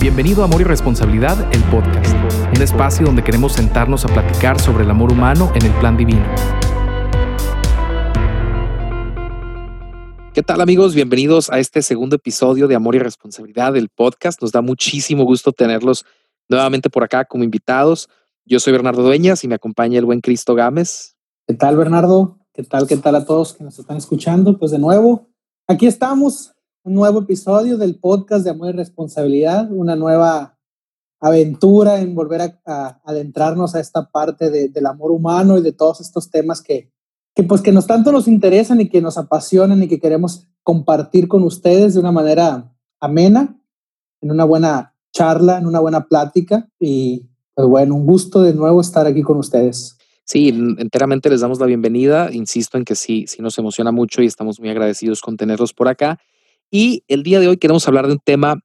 [0.00, 2.14] Bienvenido a Amor y Responsabilidad, el podcast,
[2.54, 6.24] un espacio donde queremos sentarnos a platicar sobre el amor humano en el plan divino.
[10.32, 10.94] ¿Qué tal amigos?
[10.94, 14.40] Bienvenidos a este segundo episodio de Amor y Responsabilidad, el podcast.
[14.40, 16.04] Nos da muchísimo gusto tenerlos
[16.48, 18.08] nuevamente por acá como invitados.
[18.44, 21.16] Yo soy Bernardo Dueñas y me acompaña el buen Cristo Gámez.
[21.46, 22.38] ¿Qué tal Bernardo?
[22.52, 22.86] ¿Qué tal?
[22.86, 24.58] ¿Qué tal a todos que nos están escuchando?
[24.58, 25.28] Pues de nuevo,
[25.66, 26.52] aquí estamos
[26.84, 30.58] un nuevo episodio del podcast de Amor y Responsabilidad, una nueva
[31.20, 36.30] aventura en volver a, adentrarnos a esta parte del amor humano y de todos estos
[36.30, 36.92] temas que,
[37.34, 41.28] que pues que nos tanto nos interesan y que nos apasionan y que queremos compartir
[41.28, 43.58] con ustedes de una manera amena,
[44.20, 48.80] en una buena charla, en una buena plática y pues bueno, un gusto de nuevo
[48.80, 49.96] estar aquí con ustedes.
[50.24, 52.30] Sí, enteramente les damos la bienvenida.
[52.30, 55.88] Insisto en que sí, sí nos emociona mucho y estamos muy agradecidos con tenerlos por
[55.88, 56.18] acá.
[56.70, 58.60] Y el día de hoy queremos hablar de un tema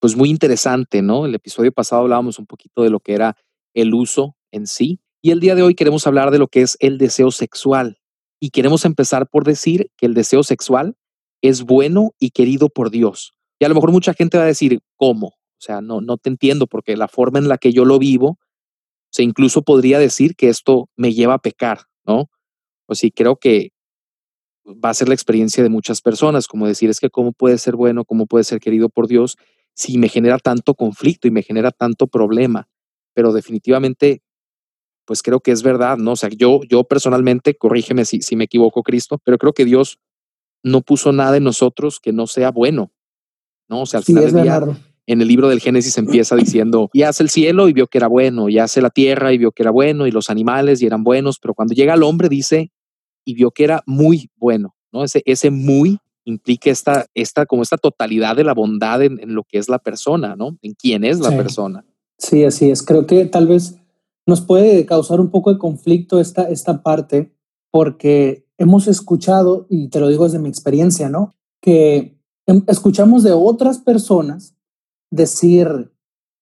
[0.00, 1.26] pues muy interesante, ¿no?
[1.26, 3.36] El episodio pasado hablábamos un poquito de lo que era
[3.74, 6.76] el uso en sí y el día de hoy queremos hablar de lo que es
[6.80, 7.98] el deseo sexual.
[8.40, 10.96] Y queremos empezar por decir que el deseo sexual
[11.42, 13.32] es bueno y querido por Dios.
[13.60, 15.28] Y a lo mejor mucha gente va a decir, ¿cómo?
[15.28, 18.30] O sea, no, no te entiendo porque la forma en la que yo lo vivo,
[18.30, 18.38] o
[19.12, 22.30] sea, incluso podría decir que esto me lleva a pecar, ¿no?
[22.86, 23.70] Pues sí, creo que
[24.66, 27.76] va a ser la experiencia de muchas personas, como decir, es que cómo puede ser
[27.76, 29.36] bueno, cómo puede ser querido por Dios
[29.74, 32.68] si me genera tanto conflicto y me genera tanto problema.
[33.14, 34.22] Pero definitivamente,
[35.04, 36.12] pues creo que es verdad, ¿no?
[36.12, 39.98] O sea, yo, yo personalmente, corrígeme si, si me equivoco, Cristo, pero creo que Dios
[40.62, 42.92] no puso nada en nosotros que no sea bueno,
[43.68, 43.82] ¿no?
[43.82, 44.60] O sea, al final del día,
[45.06, 48.06] en el libro del Génesis empieza diciendo, y hace el cielo y vio que era
[48.06, 51.02] bueno, y hace la tierra y vio que era bueno, y los animales y eran
[51.02, 52.70] buenos, pero cuando llega el hombre dice,
[53.24, 55.04] y vio que era muy bueno, ¿no?
[55.04, 59.58] Ese, ese muy implica esta, esta, como esta totalidad de la bondad en, lo que
[59.58, 60.56] es la persona, ¿no?
[60.62, 61.84] En quién es la persona.
[62.18, 62.82] Sí, así es.
[62.82, 63.76] Creo que tal vez
[64.26, 67.34] nos puede causar un poco de conflicto esta, esta parte
[67.70, 71.34] porque hemos escuchado, y te lo digo desde mi experiencia, ¿no?
[71.60, 74.54] Que em, escuchamos de otras personas
[75.10, 75.92] decir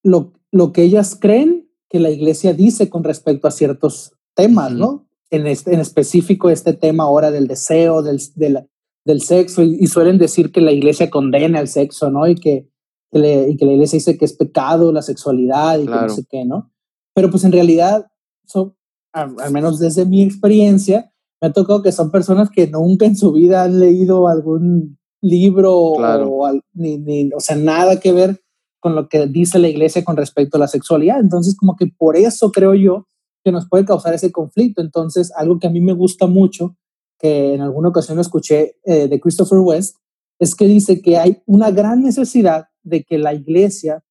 [0.03, 5.07] lo, lo que ellas creen que la iglesia dice con respecto a ciertos temas, ¿no?
[5.31, 10.51] En, este, en específico este tema ahora del deseo, del, del, sexo, y, suelen decir
[10.51, 12.27] que la iglesia condena el sexo, ¿no?
[12.27, 12.69] Y que,
[13.13, 16.45] y que la iglesia dice que es pecado la sexualidad y que no sé qué,
[16.45, 16.71] ¿no?
[17.15, 18.07] Pero pues en realidad,
[18.45, 18.75] son,
[19.13, 23.31] al, menos desde mi experiencia, me ha tocado que son personas que nunca en su
[23.31, 28.41] vida han leído algún libro o, ni, ni, o sea, nada que ver
[28.79, 31.19] con lo que dice la iglesia con respecto a la sexualidad.
[31.19, 33.07] Entonces, como que por eso creo yo
[33.43, 34.81] que nos puede causar ese conflicto.
[34.81, 36.75] Entonces, algo que a mí me gusta mucho,
[37.19, 39.97] que en alguna ocasión lo escuché eh, de Christopher West,
[40.39, 44.03] es que dice que hay una gran necesidad de que la iglesia,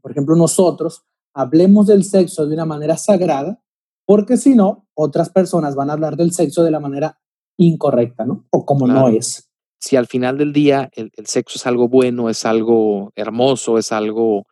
[0.00, 1.04] por ejemplo nosotros,
[1.34, 3.62] hablemos del sexo de una manera sagrada,
[4.06, 7.20] porque si no, otras personas van a hablar del sexo de la manera
[7.58, 8.46] incorrecta, ¿no?
[8.50, 9.50] O como no es.
[9.78, 13.92] Si al final del día el, el, sexo es algo bueno, es algo hermoso, es
[13.92, 14.46] algo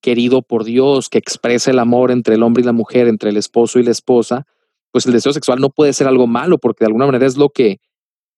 [0.00, 3.36] querido por Dios, que expresa el amor entre el hombre y la mujer, entre el
[3.36, 4.46] esposo y la esposa,
[4.90, 7.50] pues el deseo sexual no puede ser algo malo, porque de alguna manera es lo
[7.50, 7.78] que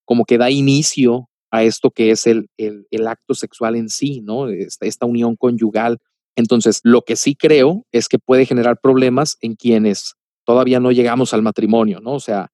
[0.05, 4.49] como que da inicio a esto que es el, el, acto sexual en sí, ¿no?
[4.49, 5.99] Esta, esta, unión conyugal.
[6.37, 11.35] Entonces, lo que sí creo es que puede generar problemas en quienes todavía no llegamos
[11.35, 12.15] al matrimonio, ¿no?
[12.15, 12.51] O sea,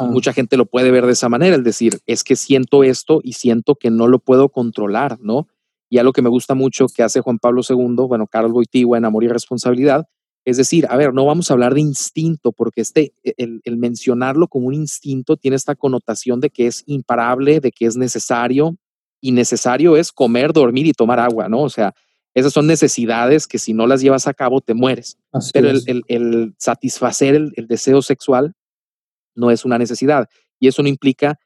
[0.00, 3.32] mucha gente lo puede ver de esa manera, es decir, es que siento esto y
[3.32, 5.48] siento que no lo puedo controlar, ¿no?
[5.90, 9.04] Y algo que me gusta mucho que hace Juan Pablo II, bueno, Carlos Boitigua en
[9.04, 10.06] Amor y Responsabilidad,
[10.46, 13.76] es decir, a ver, no vamos a hablar de instinto, porque este, e, el, el,
[13.76, 18.78] mencionarlo como un instinto tiene esta connotación de que es imparable, de que es necesario,
[19.20, 21.60] y necesario es comer, dormir y tomar agua, ¿no?
[21.62, 21.94] O sea,
[22.34, 25.18] esas son necesidades que si no las llevas a cabo te mueres.
[25.52, 28.54] Pero el, el, el, satisfacer el, deseo sexual
[29.34, 30.28] no es una necesidad.
[30.58, 31.38] Y eso no implica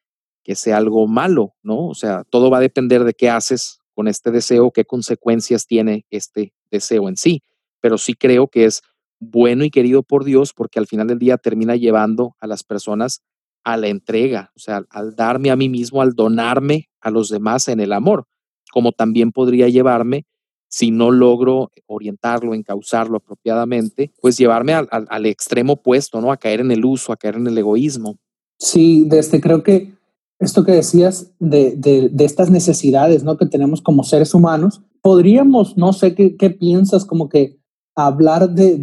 [0.42, 1.88] que sea algo malo, ¿no?
[1.88, 6.04] O sea, todo va a depender de qué haces con este deseo, qué consecuencias tiene
[6.10, 7.42] este deseo en sí.
[7.80, 8.82] Pero sí creo que es
[9.20, 13.22] bueno y querido por Dios porque al final del día termina llevando a las personas
[13.64, 17.68] a la entrega, o sea, al darme a mí mismo, al donarme a los demás
[17.68, 18.26] en el amor,
[18.70, 20.26] como también podría llevarme,
[20.68, 26.30] si no logro orientarlo, encauzarlo apropiadamente, pues llevarme al, al extremo opuesto, ¿no?
[26.30, 28.18] A caer en el uso, a caer en el egoísmo.
[28.58, 29.92] Sí, desde creo que
[30.38, 33.36] esto que decías de, de, estas necesidades ¿no?
[33.36, 37.58] que tenemos como seres humanos, podríamos, no sé qué, qué piensas, como que
[37.96, 38.76] hablar de,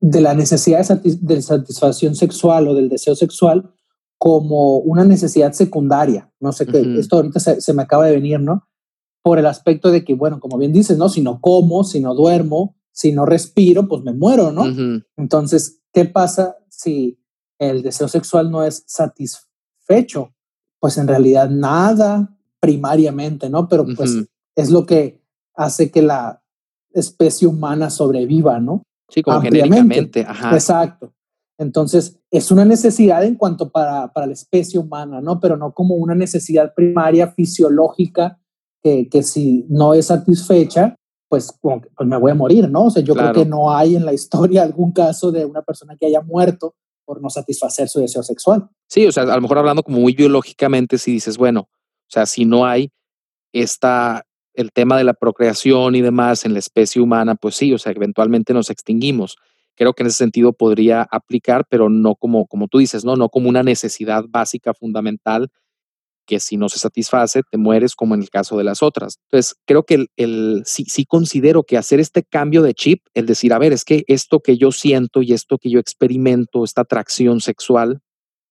[0.00, 3.72] de la necesidad de, satisfacción sexual o del deseo sexual
[4.18, 6.30] como una necesidad secundaria.
[6.40, 8.66] No sé qué, esto ahorita se, se, me acaba de venir, ¿no?
[9.26, 11.08] por el aspecto de que, bueno, como bien dices, ¿no?
[11.08, 15.02] Si no como, si no duermo, si no respiro, pues me muero, ¿no?
[15.16, 17.18] Entonces, ¿qué pasa si
[17.58, 20.32] el deseo sexual no es satisfecho?
[20.86, 23.68] Pues en realidad nada primariamente, ¿no?
[23.68, 24.22] Pero pues
[24.54, 25.20] es lo que
[25.56, 26.40] hace que la
[26.92, 28.84] especie humana sobreviva, ¿no?
[29.08, 30.24] Sí, como genéricamente.
[30.24, 30.52] Ajá.
[30.54, 31.12] Exacto.
[31.58, 35.40] Entonces, es una necesidad en cuanto para, para la especie humana, ¿no?
[35.40, 38.38] Pero no como una necesidad primaria fisiológica
[38.80, 40.94] que, que si no es satisfecha,
[41.28, 42.84] pues, pues, me voy a morir, ¿no?
[42.84, 45.96] O sea, yo creo que no hay en la historia algún caso de una persona
[45.98, 46.76] que haya muerto
[47.06, 48.68] por no satisfacer su deseo sexual.
[48.88, 52.26] Sí, o sea, a lo mejor hablando como muy biológicamente, si dices, bueno, o sea,
[52.26, 52.90] si no hay
[53.52, 57.78] esta, el tema de la procreación y demás en la especie humana, pues sí, o
[57.78, 59.36] sea, eventualmente nos extinguimos.
[59.76, 63.16] Creo que en ese sentido podría aplicar, pero no como, como tú dices, ¿no?
[63.16, 65.50] No como una necesidad básica, fundamental,
[66.26, 69.18] que si no se satisface, te mueres como en el caso de las otras.
[69.30, 73.26] Entonces, creo que el, el, sí, sí considero que hacer este cambio de chip, el
[73.26, 76.82] decir, a ver, es que esto que yo siento y esto que yo experimento, esta
[76.82, 78.00] atracción sexual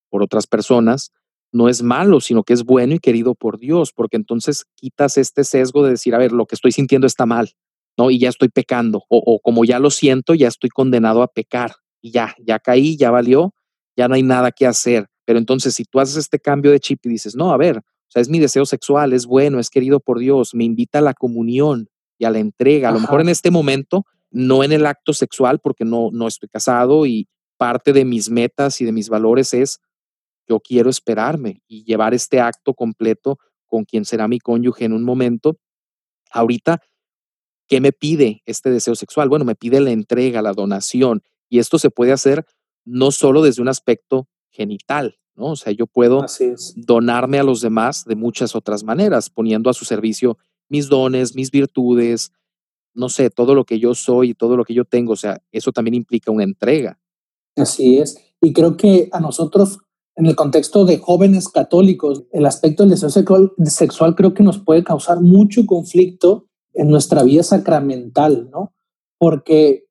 [0.10, 1.12] por otras personas,
[1.51, 5.44] no es malo, sino que es bueno y querido por Dios, porque entonces quitas este
[5.44, 7.51] sesgo de decir, a ver, lo que estoy sintiendo está mal,
[7.98, 8.12] ¿no?
[8.12, 11.75] Y ya estoy pecando, o, o como ya lo siento, ya estoy condenado a pecar,
[12.01, 13.54] y ya, ya caí, ya valió,
[13.98, 15.07] ya no hay nada que hacer.
[15.25, 18.12] Pero entonces, si tú haces este cambio de chip y dices, no, a ver, o
[18.12, 21.13] sea, es mi deseo sexual, es bueno, es querido por Dios, me invita a la
[21.13, 22.89] comunión y a la entrega.
[22.89, 26.50] A lo mejor en este momento, no en el acto sexual, porque no, no estoy
[26.50, 27.27] casado y
[27.57, 29.80] parte de mis metas y de mis valores es,
[30.48, 35.04] yo quiero esperarme y llevar este acto completo con quien será mi cónyuge en un
[35.04, 35.57] momento.
[36.31, 36.81] Ahorita,
[37.68, 39.30] ¿qué me pide este deseo sexual?
[39.30, 41.24] Bueno, me pide la entrega, la donación.
[41.50, 42.45] Y esto se puede hacer
[42.83, 45.52] no solo desde un aspecto genital, ¿no?
[45.52, 46.25] O sea, yo puedo
[46.75, 50.38] donarme a los demás de muchas otras maneras, poniendo a su servicio
[50.69, 52.31] mis dones, mis virtudes,
[52.94, 55.42] no sé, todo lo que yo soy y todo lo que yo tengo, o sea,
[55.52, 57.00] eso también implica una entrega.
[57.56, 58.18] Así es.
[58.42, 59.80] Y creo que a nosotros,
[60.16, 64.60] en el contexto de jóvenes católicos, el aspecto del deseo sexual, sexual creo que nos
[64.60, 68.74] puede causar mucho conflicto en nuestra vida sacramental, ¿no?
[69.18, 69.86] Porque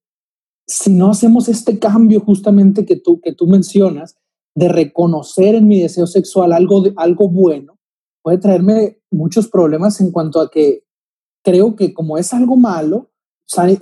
[0.66, 4.16] si no hacemos este cambio justamente que tú, que tú mencionas,
[4.54, 7.78] de reconocer en mi deseo sexual algo, de, algo bueno,
[8.22, 10.84] puede traerme muchos problemas en cuanto a que
[11.42, 13.10] creo que como es algo malo,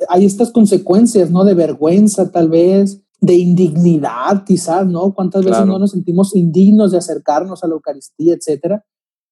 [0.09, 1.45] hay estas consecuencias, ¿no?
[1.45, 5.15] De vergüenza tal vez, de indignidad quizás, ¿no?
[5.15, 8.85] ¿Cuántas veces no nos sentimos indignos de acercarnos a la Eucaristía, etcétera?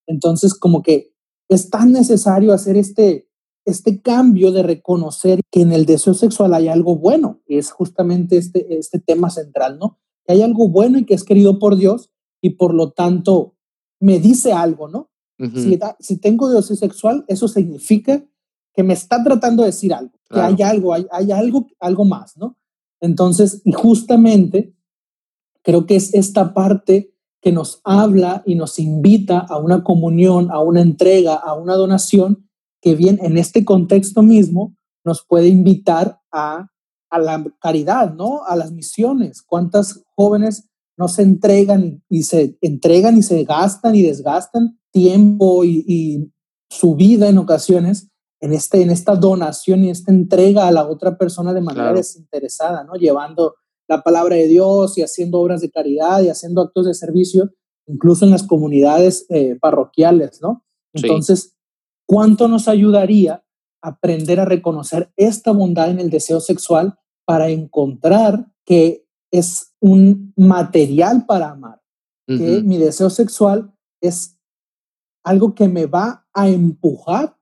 [0.07, 1.13] Entonces, como que
[1.49, 3.27] es tan necesario hacer este,
[3.65, 8.37] este cambio de reconocer que en el deseo sexual hay algo bueno, y es justamente
[8.37, 9.99] este, este tema central, ¿no?
[10.31, 12.11] Que hay algo bueno y que es querido por Dios
[12.41, 13.55] y por lo tanto
[13.99, 15.09] me dice algo, ¿no?
[15.55, 18.23] si, si, tengo deseo sexual, eso significa
[18.75, 22.37] que me está tratando de decir algo, que hay algo, hay, hay algo, algo más,
[22.37, 22.57] ¿no?
[22.99, 24.75] Entonces, y justamente
[25.63, 30.59] creo que es esta parte que nos habla y nos invita a una comunión, a
[30.59, 32.47] una entrega, a una donación,
[32.81, 36.70] que bien en este contexto mismo nos puede invitar a,
[37.11, 38.43] a la caridad, ¿no?
[38.45, 39.43] A las misiones.
[39.43, 40.67] ¿Cuántas jóvenes
[40.97, 46.31] no se entregan y, se entregan y se gastan y desgastan tiempo y,
[46.69, 48.07] su vida en ocasiones
[48.39, 52.85] en, este, en esta donación y esta entrega a la otra persona de manera desinteresada,
[52.85, 52.93] ¿no?
[52.93, 53.55] Llevando
[53.89, 57.51] la palabra de Dios y haciendo obras de caridad y haciendo actos de servicio,
[57.87, 60.63] incluso en las comunidades eh, parroquiales, ¿no?
[60.93, 61.57] Entonces,
[62.05, 63.43] ¿cuánto nos ayudaría
[63.81, 71.25] aprender a reconocer esta bondad en el deseo sexual para encontrar que es un material
[71.25, 71.81] para amar,
[72.27, 74.39] que mi deseo sexual es
[75.23, 77.37] algo que me va a empujar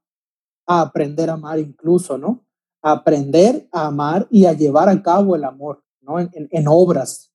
[0.65, 2.45] a aprender a amar incluso, ¿no?
[2.81, 6.19] A aprender a amar y a llevar a cabo el amor, ¿no?
[6.19, 7.31] En, en, obras.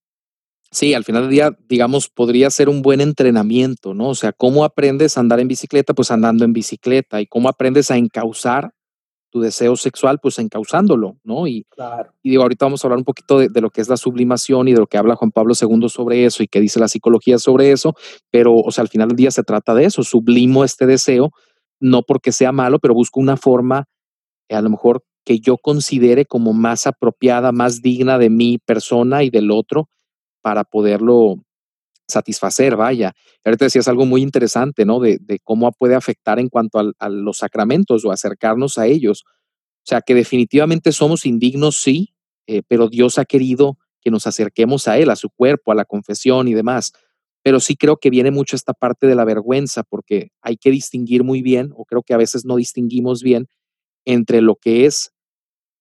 [0.70, 4.08] Sí, al final del día, digamos, podría ser un buen entrenamiento, ¿no?
[4.08, 5.94] O sea, ¿cómo aprendes a andar en bicicleta?
[5.94, 7.20] Pues andando en bicicleta.
[7.20, 8.73] ¿Y cómo aprendes a encauzar
[9.34, 11.48] tu deseo sexual, pues encauzándolo, ¿no?
[11.48, 11.66] Y,
[12.22, 14.74] y digo, ahorita vamos a hablar un poquito de, lo que es la sublimación y
[14.74, 17.72] de lo que habla Juan Pablo II sobre eso y qué dice la psicología sobre
[17.72, 17.96] eso,
[18.30, 21.32] pero, o sea, al final del día se trata de eso, sublimo este deseo,
[21.80, 23.88] no porque sea malo, pero busco una forma,
[24.48, 29.30] a lo mejor, que yo considere como más apropiada, más digna de mi persona y
[29.30, 29.88] del otro
[30.42, 31.38] para poderlo
[32.08, 33.12] satisfacer, vaya.
[33.44, 35.00] Ahorita decías algo muy interesante, ¿no?
[35.00, 39.24] De, cómo puede afectar en cuanto a, los sacramentos o acercarnos a ellos.
[39.26, 42.14] O sea, que definitivamente somos indignos, sí,
[42.46, 45.84] eh, pero Dios ha querido que nos acerquemos a Él, a su cuerpo, a la
[45.84, 46.92] confesión y demás.
[47.42, 51.24] pero sí creo que viene mucho esta parte de la vergüenza, porque hay que distinguir
[51.24, 53.48] muy bien, o creo que a veces no distinguimos bien,
[54.06, 55.12] entre lo que es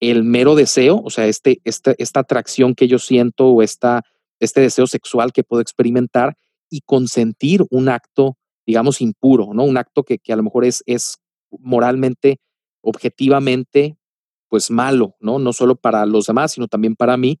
[0.00, 4.02] el mero deseo, o sea, este, este, esta atracción que yo siento o esta,
[4.40, 6.36] este deseo sexual que puedo experimentar
[6.70, 8.36] y consentir un acto,
[8.66, 9.64] digamos, impuro, ¿no?
[9.64, 11.18] Un acto que, que a lo mejor es, es
[11.50, 12.40] moralmente,
[12.80, 13.96] objetivamente,
[14.48, 15.38] pues malo, ¿no?
[15.38, 17.40] No solo para los demás, sino también para mí.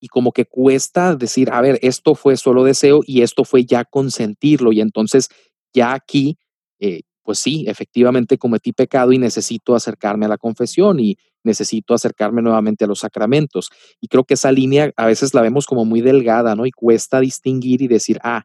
[0.00, 3.84] Y como que cuesta decir, a ver, esto fue solo deseo y esto fue ya
[3.84, 4.72] consentirlo.
[4.72, 5.28] Y entonces
[5.72, 6.38] ya aquí,
[6.78, 12.42] eh, pues sí, efectivamente cometí pecado y necesito acercarme a la confesión y necesito acercarme
[12.42, 13.70] nuevamente a los sacramentos.
[14.00, 16.66] Y creo que esa línea a veces la vemos como muy delgada, ¿no?
[16.66, 18.44] Y cuesta distinguir y decir, ah,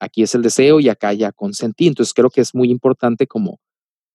[0.00, 1.86] aquí es el deseo y acá ya consentí.
[1.86, 3.60] Entonces creo que es muy importante como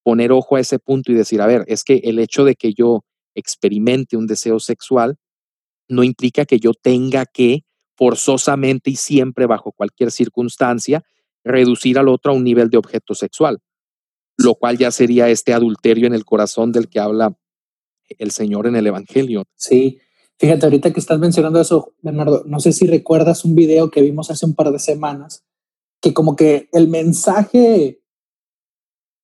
[0.04, 2.74] poner ojo a ese punto y decir, a ver, es que el hecho de que
[2.74, 3.04] yo
[3.36, 5.18] experimente un deseo sexual
[5.88, 7.64] no implica que yo tenga que
[7.96, 11.04] forzosamente y siempre bajo cualquier circunstancia
[11.44, 13.60] reducir al otro a un nivel de objeto sexual,
[14.38, 17.36] lo cual ya sería este adulterio en el corazón del que habla
[18.18, 19.44] el Señor en el Evangelio.
[19.56, 20.00] Sí,
[20.38, 24.32] fíjate, ahorita que estás mencionando eso, Bernardo, no sé si recuerdas un video que vimos
[24.32, 25.46] hace un par de semanas,
[26.02, 28.02] que como que el mensaje,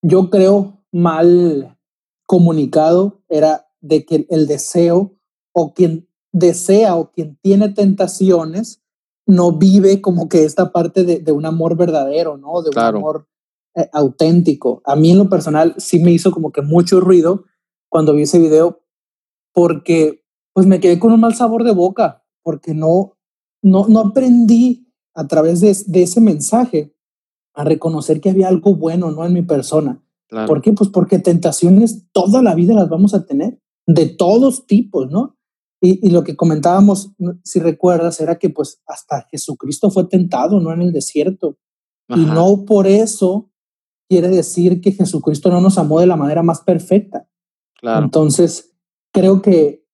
[0.02, 1.78] yo creo, mal
[2.26, 5.16] comunicado era de que el deseo
[5.54, 8.82] o quien desea o quien tiene tentaciones
[9.26, 12.62] no vive como que esta parte de, un amor verdadero, ¿no?
[12.62, 13.28] De un amor
[13.76, 14.82] eh, auténtico.
[14.86, 17.46] A mí en lo personal sí me hizo como que mucho ruido
[17.96, 18.84] cuando vi ese video
[19.54, 20.22] porque
[20.52, 23.18] pues me quedé con un mal sabor de boca porque no,
[23.62, 26.94] no, no aprendí a través de, de ese mensaje
[27.54, 29.26] a reconocer que había algo bueno, ¿no?
[29.26, 30.04] En mi persona.
[30.46, 30.74] ¿Por qué?
[30.74, 35.38] Pues porque tentaciones toda la vida las vamos a tener, de todos tipos, ¿no?
[35.80, 37.14] Y, y, lo que comentábamos,
[37.46, 40.74] si recuerdas, era que pues hasta Jesucristo fue tentado, ¿no?
[40.74, 41.60] En el desierto.
[42.10, 43.54] Y no por eso
[44.10, 47.30] quiere decir que Jesucristo no nos amó de la manera más perfecta.
[47.86, 48.74] Entonces,
[49.14, 49.86] creo que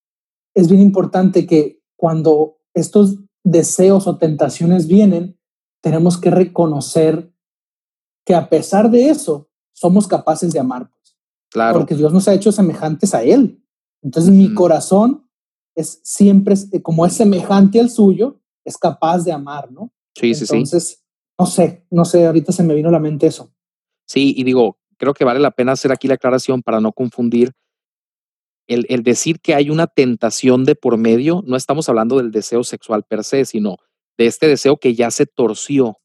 [0.55, 5.39] es bien importante que cuando estos deseos o tentaciones vienen,
[5.81, 7.33] tenemos que reconocer
[8.25, 10.89] que a pesar de eso, somos capaces de amar.
[10.89, 11.17] Pues.
[11.49, 11.79] Claro.
[11.79, 13.63] Porque Dios nos ha hecho semejantes a Él.
[14.03, 15.27] Entonces, mi corazón
[15.75, 19.91] es siempre, como es semejante al suyo, es capaz de amar, ¿no?
[20.15, 20.55] Sí, sí, sí.
[20.55, 21.03] Entonces,
[21.39, 23.51] no sé, no sé, ahorita se me vino a la mente eso.
[24.05, 27.53] Sí, y digo, creo que vale la pena hacer aquí la aclaración para no confundir
[28.67, 33.03] el, decir que hay una tentación de por medio, no estamos hablando del deseo sexual
[33.03, 33.77] per se, sino
[34.17, 35.97] de este deseo que ya se torció,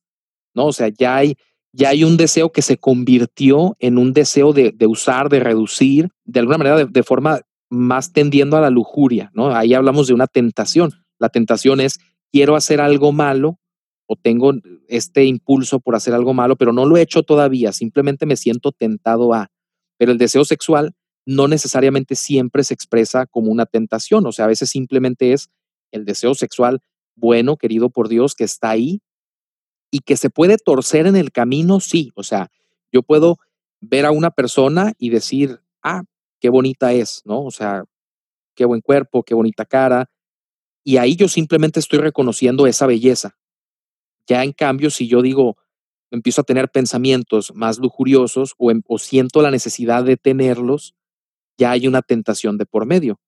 [0.55, 0.67] ¿no?
[0.67, 1.37] O sea, ya hay,
[1.73, 6.41] ya hay un deseo que se convirtió en un deseo de, usar, de reducir, de
[6.41, 9.55] alguna manera de, forma más tendiendo a la lujuria, ¿no?
[9.55, 10.93] Ahí hablamos de una tentación.
[11.19, 11.99] La tentación es,
[12.33, 13.59] quiero hacer algo malo
[14.07, 14.55] o tengo
[14.89, 18.73] este impulso por hacer algo malo, pero no lo he hecho todavía, simplemente me siento
[18.73, 19.51] tentado a.
[19.99, 20.95] Pero el deseo sexual
[21.27, 25.51] no necesariamente siempre se expresa como una tentación, o sea, a veces simplemente es
[25.91, 26.81] el deseo sexual
[27.17, 29.01] bueno, querido por Dios, que está ahí
[29.91, 32.51] y que se puede torcer en el camino, sí, o sea,
[32.93, 33.39] yo puedo
[33.81, 36.03] ver a una persona y decir, ah,
[36.41, 37.43] qué bonita es, ¿no?
[37.43, 37.85] O sea,
[38.55, 40.11] qué buen cuerpo, qué bonita cara,
[40.85, 43.37] y ahí yo simplemente estoy reconociendo esa belleza.
[44.29, 45.57] Ya en cambio, si yo digo,
[46.11, 50.95] empiezo a tener pensamientos más lujuriosos o, em, o siento la necesidad de tenerlos,
[51.57, 53.21] ya hay una tentación de por medio.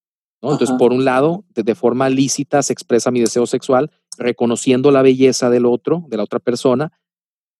[0.42, 0.52] ¿no?
[0.52, 5.50] Entonces, por un lado, de, forma lícita se expresa mi deseo sexual, reconociendo la belleza
[5.50, 6.92] del otro, de la otra persona,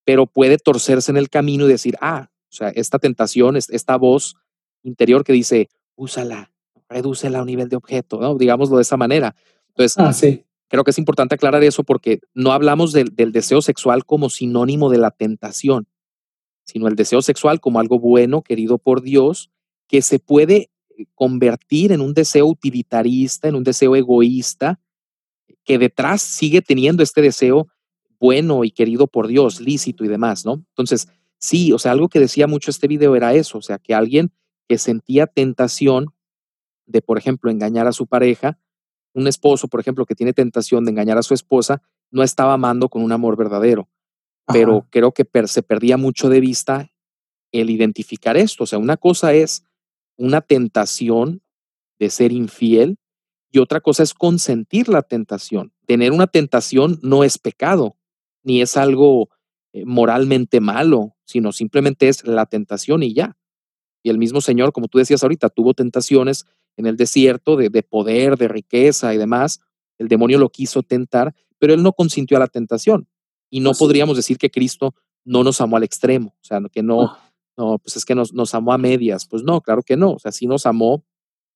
[0.04, 4.36] pero puede torcerse en el camino y decir, ah, o sea, esta tentación, esta voz
[4.82, 6.52] interior que dice, úsala,
[6.88, 8.36] redúcela a un nivel de objeto, ¿no?
[8.36, 9.34] digámoslo de esa manera.
[9.68, 10.44] Entonces, ah, sí.
[10.68, 14.98] creo que es importante aclarar eso porque no hablamos del deseo sexual como sinónimo de
[14.98, 15.88] la tentación,
[16.64, 19.50] sino el deseo sexual como algo bueno, querido por Dios,
[19.88, 24.80] que se puede eh, convertir en un deseo utilitarista, en un deseo egoísta,
[25.64, 27.68] que detrás sigue teniendo este deseo
[28.18, 30.64] bueno y querido por Dios, lícito y demás, ¿no?
[30.70, 33.94] Entonces, sí, o sea, algo que decía mucho este video era eso, o sea, que
[33.94, 34.32] alguien
[34.68, 36.06] que sentía tentación
[36.86, 38.58] de, por ejemplo, engañar a su pareja,
[39.14, 42.88] un esposo, por ejemplo, que tiene tentación de engañar a su esposa, no estaba amando
[42.88, 43.88] con un amor verdadero,
[44.46, 46.90] pero creo que se perdía mucho de vista
[47.52, 49.64] el identificar esto, o sea, una cosa es
[50.18, 51.42] una tentación
[51.98, 52.98] de ser infiel
[53.50, 55.72] y otra cosa es consentir la tentación.
[55.86, 57.96] Tener una tentación no es pecado,
[58.42, 59.30] ni es algo
[59.72, 63.38] eh, moralmente malo, sino simplemente es la tentación y ya.
[64.02, 66.44] Y el mismo Señor, como tú decías ahorita, tuvo tentaciones
[66.76, 69.60] en el desierto de, de poder, de riqueza y demás.
[69.98, 73.08] El demonio lo quiso tentar, pero él no consintió a la tentación.
[73.50, 74.94] Y no podríamos decir que Cristo
[75.24, 77.16] no nos amó al extremo, o sea, que no.
[77.58, 79.26] No, pues es que nos, nos amó a medias.
[79.26, 81.04] Pues no, claro que no, o sea, sí nos amó.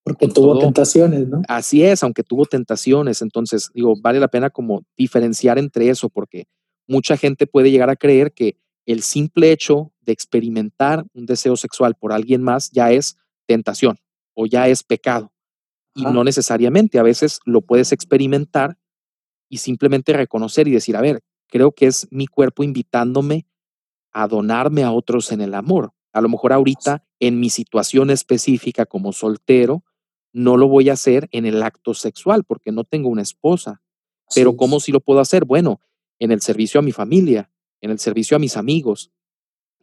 [0.03, 1.43] Porque tuvo tentaciones, ¿no?
[1.47, 3.23] Así es, aunque tuvo tentaciones.
[3.23, 6.47] Entonces, digo, vale la pena como diferenciar entre eso, porque
[6.89, 11.95] mucha gente puede llegar a creer que el simple hecho de experimentar un deseo sexual
[11.95, 13.17] por alguien más ya es
[13.47, 13.97] tentación
[14.35, 15.33] o ya es pecado.
[15.95, 18.77] Y no necesariamente, a veces lo puedes experimentar
[19.49, 23.47] y simplemente reconocer y decir, a ver, creo que es mi cuerpo invitándome
[24.13, 25.93] a donarme a otros en el amor.
[26.13, 29.85] A lo mejor ahorita, en mi situación específica como soltero,
[30.33, 33.83] no lo voy a hacer en el acto sexual porque no tengo una esposa.
[34.35, 35.45] Pero ¿cómo si lo puedo hacer?
[35.45, 35.81] Bueno,
[36.19, 37.51] en el servicio a mi familia,
[37.81, 39.11] en el servicio a mis amigos.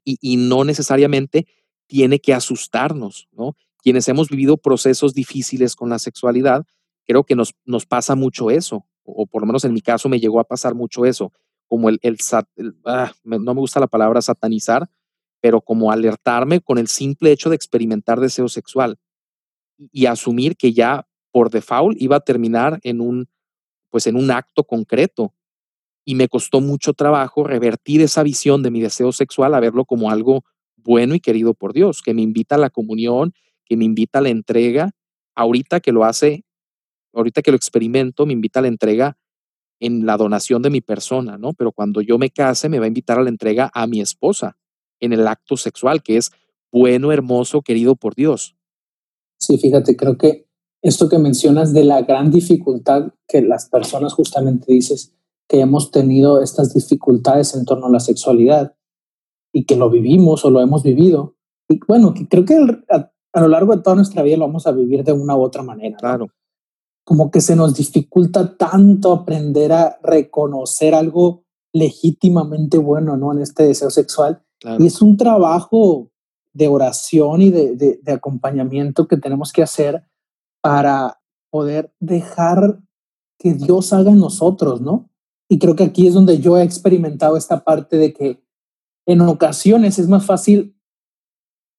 [0.04, 1.48] Y, y no necesariamente
[1.88, 3.56] tiene que asustarnos, ¿no?
[3.82, 6.66] Quienes hemos vivido procesos difíciles con la sexualidad,
[7.06, 10.20] creo que nos, nos pasa mucho eso o por lo menos en mi caso me
[10.20, 11.32] llegó a pasar mucho eso,
[11.70, 12.18] como el, el,
[12.86, 14.90] ah, no me gusta la palabra satanizar,
[15.40, 18.98] pero como alertarme con el simple hecho de experimentar deseo sexual
[19.78, 23.30] y, asumir que ya por default iba a terminar en un,
[23.90, 25.34] pues en un acto concreto.
[26.04, 30.10] Y me costó mucho trabajo revertir esa visión de mi deseo sexual a verlo como
[30.10, 30.44] algo
[30.76, 33.34] bueno y querido por Dios, que me invita a la comunión,
[33.64, 34.92] que me invita a la entrega,
[35.36, 36.44] ahorita que lo hace
[37.14, 39.18] ahorita que lo experimento, me invita a la entrega
[39.80, 41.54] en la donación de mi persona, ¿no?
[41.54, 44.58] Pero cuando yo me case, me va a invitar a la entrega a mi esposa
[45.00, 46.32] en el acto sexual, que es
[46.72, 48.56] bueno, hermoso, querido por Dios.
[49.40, 50.48] Sí, fíjate, creo que
[50.82, 55.14] esto que mencionas de la gran dificultad que las personas justamente dices
[55.48, 58.76] que hemos tenido estas dificultades en torno a la sexualidad
[59.52, 61.36] y que lo vivimos o lo hemos vivido.
[61.68, 62.56] Y bueno, creo que
[62.90, 65.64] a, lo largo de toda nuestra vida lo vamos a vivir de una u otra
[65.64, 65.98] manera.
[65.98, 66.28] Claro
[67.10, 73.34] como que se nos dificulta tanto aprender a reconocer algo legítimamente bueno, ¿no?
[73.34, 74.44] En este deseo sexual.
[74.78, 76.12] Y es un trabajo
[76.54, 80.06] de oración y de, de, acompañamiento que tenemos que hacer
[80.62, 82.80] para poder dejar
[83.40, 85.10] que Dios haga en nosotros, ¿no?
[85.50, 88.44] Y creo que aquí es donde yo he experimentado esta parte de que
[89.08, 90.80] en ocasiones es más fácil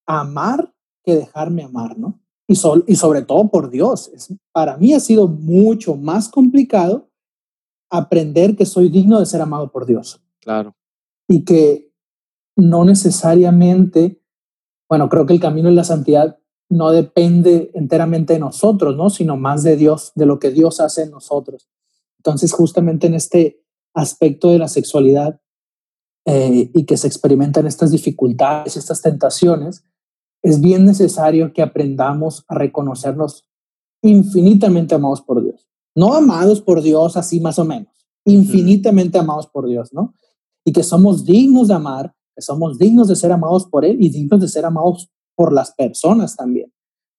[0.08, 2.20] amar que dejarme amar, ¿no?
[2.50, 2.54] Y,
[2.88, 4.10] y sobre todo por Dios.
[4.12, 7.08] Es, para mí ha sido mucho más complicado
[7.88, 10.20] aprender que soy digno de ser amado por Dios.
[10.40, 10.74] Claro.
[11.28, 11.92] Y que
[12.56, 14.20] no necesariamente,
[14.88, 19.10] bueno, creo que el camino de la santidad no depende enteramente de nosotros, ¿no?
[19.10, 21.68] Sino más de Dios, de lo que Dios hace en nosotros.
[22.18, 25.40] Entonces, justamente en este aspecto de la sexualidad
[26.26, 29.84] eh, y que se experimentan estas dificultades, estas tentaciones,
[30.42, 33.46] es bien necesario que aprendamos a reconocernos
[34.02, 35.68] infinitamente amados por Dios.
[35.94, 37.92] No amados por Dios así más o menos,
[38.24, 40.14] infinitamente amados por Dios, ¿no?
[40.64, 44.08] Y que somos dignos de amar, que somos dignos de ser amados por Él y
[44.08, 46.72] dignos de ser amados por las personas también.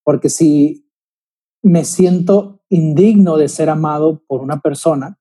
[0.04, 0.88] Porque si
[1.62, 5.18] me siento indigno de ser amado por una persona,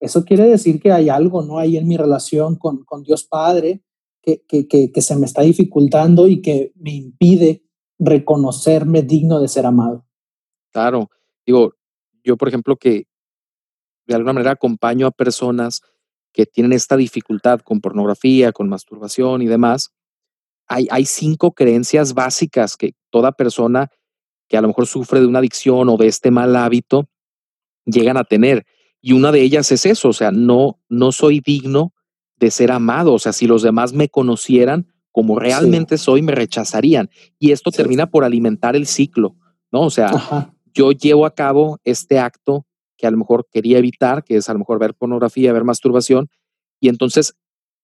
[0.00, 1.58] eso quiere decir que hay algo, ¿no?
[1.58, 3.82] Hay en mi relación con, con Dios Padre
[4.26, 7.62] que, se me está dificultando y que me impide
[7.98, 10.04] reconocerme digno de ser amado.
[10.72, 11.10] Claro,
[11.46, 11.74] digo,
[12.24, 13.06] yo por ejemplo que
[14.06, 15.80] de alguna manera acompaño a personas
[16.32, 19.92] que tienen esta dificultad con pornografía, con masturbación y demás,
[20.66, 23.88] hay, hay cinco creencias básicas que toda persona
[24.48, 27.08] que a lo mejor sufre de una adicción o de este mal hábito
[27.84, 28.66] llegan a tener.
[29.00, 31.92] Y una de ellas es eso, o sea, no, no soy digno
[32.38, 33.14] de ser amado.
[33.14, 37.08] O sea, si los demás me conocieran como realmente soy, me rechazarían.
[37.38, 39.34] Y esto termina por alimentar el ciclo,
[39.72, 39.80] ¿no?
[39.80, 42.66] O sea, yo llevo a cabo este acto
[42.98, 46.28] que a lo mejor quería evitar, que es a lo mejor ver pornografía, ver masturbación,
[46.80, 47.34] y entonces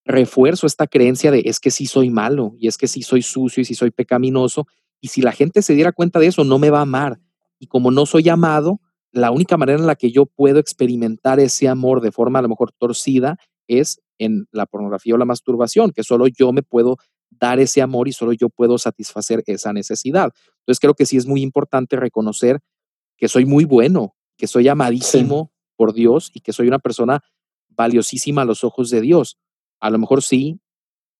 [0.04, 3.62] refuerzo esta creencia de es que sí soy malo, y es que sí soy sucio,
[3.62, 4.66] y sí soy pecaminoso,
[5.00, 7.18] y si la gente se diera cuenta de eso, no me va a amar.
[7.58, 11.68] Y como no soy amado, la única manera en la que yo puedo experimentar ese
[11.68, 13.38] amor de forma a lo mejor torcida
[13.68, 16.96] es en la pornografía o la masturbación, que solo yo me puedo
[17.30, 20.32] dar ese amor y solo yo puedo satisfacer esa necesidad.
[20.60, 22.60] Entonces creo que sí es muy importante reconocer
[23.16, 27.22] que soy muy bueno, que soy amadísimo por Dios y que soy una persona
[27.70, 29.38] valiosísima a los ojos de Dios.
[29.80, 30.60] A lo mejor sí,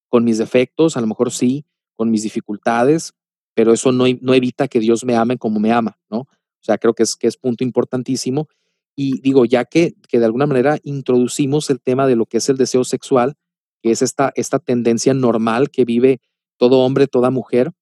[0.08, 3.14] con mis defectos, a lo mejor sí, con mis dificultades,
[3.54, 6.20] pero eso no, no evita que Dios me ame como me ama, ¿no?
[6.20, 8.48] O sea, creo que es, que es punto importantísimo.
[8.94, 12.48] Y digo, ya que, que de alguna manera introducimos el tema de lo que es
[12.48, 13.36] el deseo sexual,
[13.82, 16.20] que es esta, esta tendencia normal que vive
[16.56, 17.72] todo hombre, toda mujer,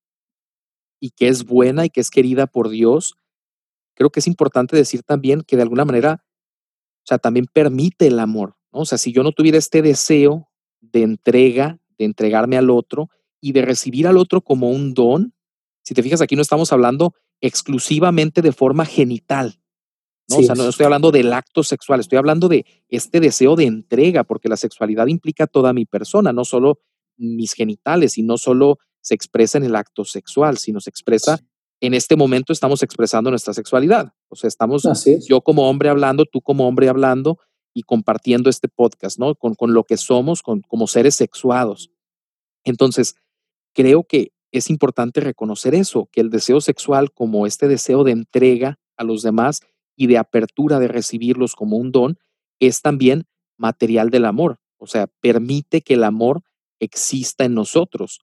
[1.00, 3.14] y que es buena y que es querida por Dios,
[3.94, 6.24] creo que es importante decir también que de alguna manera,
[6.98, 8.56] o sea, también permite el amor.
[8.70, 10.48] O sea, si yo no tuviera este deseo
[10.80, 13.08] de entrega, de entregarme al otro
[13.40, 15.34] y de recibir al otro como un don,
[15.82, 19.60] si te fijas, aquí no estamos hablando exclusivamente de forma genital.
[20.30, 20.36] ¿No?
[20.36, 24.24] o sea, no estoy hablando del acto sexual, estoy hablando de este deseo de entrega,
[24.24, 26.80] porque la sexualidad implica toda mi persona, no solo
[27.16, 31.40] mis genitales y no solo se expresa en el acto sexual, sino se expresa
[31.80, 34.12] en este momento estamos expresando nuestra sexualidad.
[34.28, 34.82] O sea, estamos
[35.26, 37.38] yo como hombre hablando, tú como hombre hablando
[37.72, 39.34] y compartiendo este podcast, ¿no?
[39.34, 41.90] Con, con lo que somos con, como seres sexuados.
[42.64, 43.14] Entonces,
[43.72, 48.78] creo que es importante reconocer eso, que el deseo sexual como este deseo de entrega
[48.96, 49.60] a los demás
[50.00, 52.16] y de apertura de recibirlos como un don,
[52.58, 53.26] es también
[53.58, 54.58] material del amor.
[54.78, 56.40] O sea, permite que el amor
[56.80, 58.20] exista en nosotros.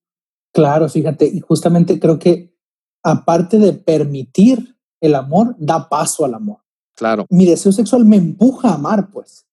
[0.51, 2.57] Claro, fíjate, y justamente creo que
[3.03, 6.63] aparte de permitir el amor, da paso al amor.
[6.95, 7.27] Claro.
[7.29, 9.45] Mi deseo sexual me empuja a amar, pues,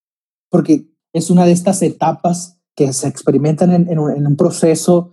[0.48, 5.10] porque es una de estas etapas que se experimentan en, un, proceso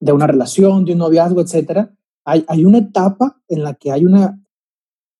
[0.00, 1.94] de una relación, de un noviazgo, etcétera.
[2.24, 4.44] Hay, hay, una etapa en la que hay una,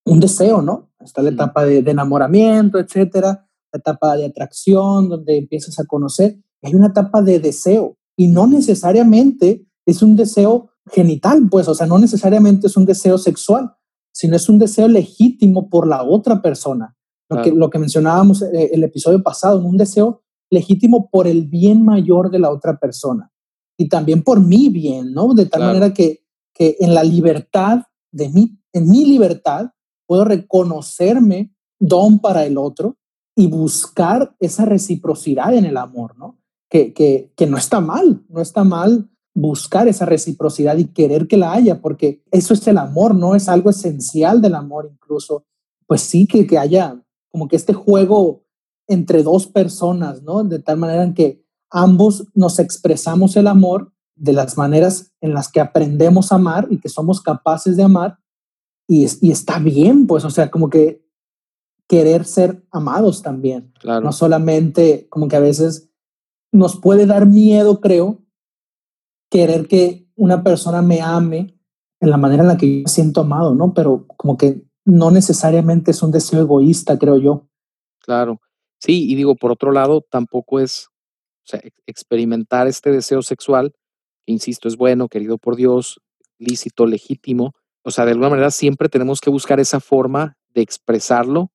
[0.04, 0.87] un deseo, ¿no?
[1.08, 6.38] Está la etapa de, de enamoramiento, etcétera, la etapa de atracción, donde empiezas a conocer.
[6.62, 11.86] Hay una etapa de deseo y no necesariamente es un deseo genital, pues, o sea,
[11.86, 13.72] no necesariamente es un deseo sexual,
[14.12, 16.94] sino es un deseo legítimo por la otra persona.
[17.30, 21.84] Lo, que, lo que mencionábamos eh, el episodio pasado, un deseo legítimo por el bien
[21.84, 23.30] mayor de la otra persona
[23.78, 25.34] y también por mi bien, ¿no?
[25.34, 29.70] De tal manera que, que en la libertad de mí, en mi libertad,
[30.08, 32.96] puedo reconocerme don para el otro
[33.36, 36.40] y buscar esa reciprocidad en el amor, ¿no?
[36.68, 41.36] Que, que, que no está mal, no está mal buscar esa reciprocidad y querer que
[41.36, 43.36] la haya, porque eso es el amor, ¿no?
[43.36, 45.44] Es algo esencial del amor incluso.
[45.86, 48.44] Pues sí, que, que haya como que este juego
[48.88, 50.42] entre dos personas, ¿no?
[50.42, 55.52] De tal manera en que ambos nos expresamos el amor de las maneras en las
[55.52, 58.18] que aprendemos a amar y que somos capaces de amar.
[58.88, 61.06] Y, y está bien, pues, o sea, como que
[61.88, 63.72] querer ser amados también.
[63.84, 65.90] No solamente como que a veces
[66.52, 68.22] nos puede dar miedo, creo,
[69.30, 71.58] querer que una persona me ame
[72.00, 73.74] en la manera en la que yo siento amado, ¿no?
[73.74, 77.48] Pero como que no necesariamente es un deseo egoísta, creo yo.
[78.00, 78.40] Claro.
[78.78, 80.88] Sí, y digo, por otro lado, tampoco es
[81.44, 83.72] o sea, experimentar este deseo sexual,
[84.24, 86.00] que insisto, es bueno, querido por Dios,
[86.38, 87.54] lícito, legítimo.
[87.88, 91.50] O sea, de alguna manera siempre tenemos que buscar esa forma de expresarlo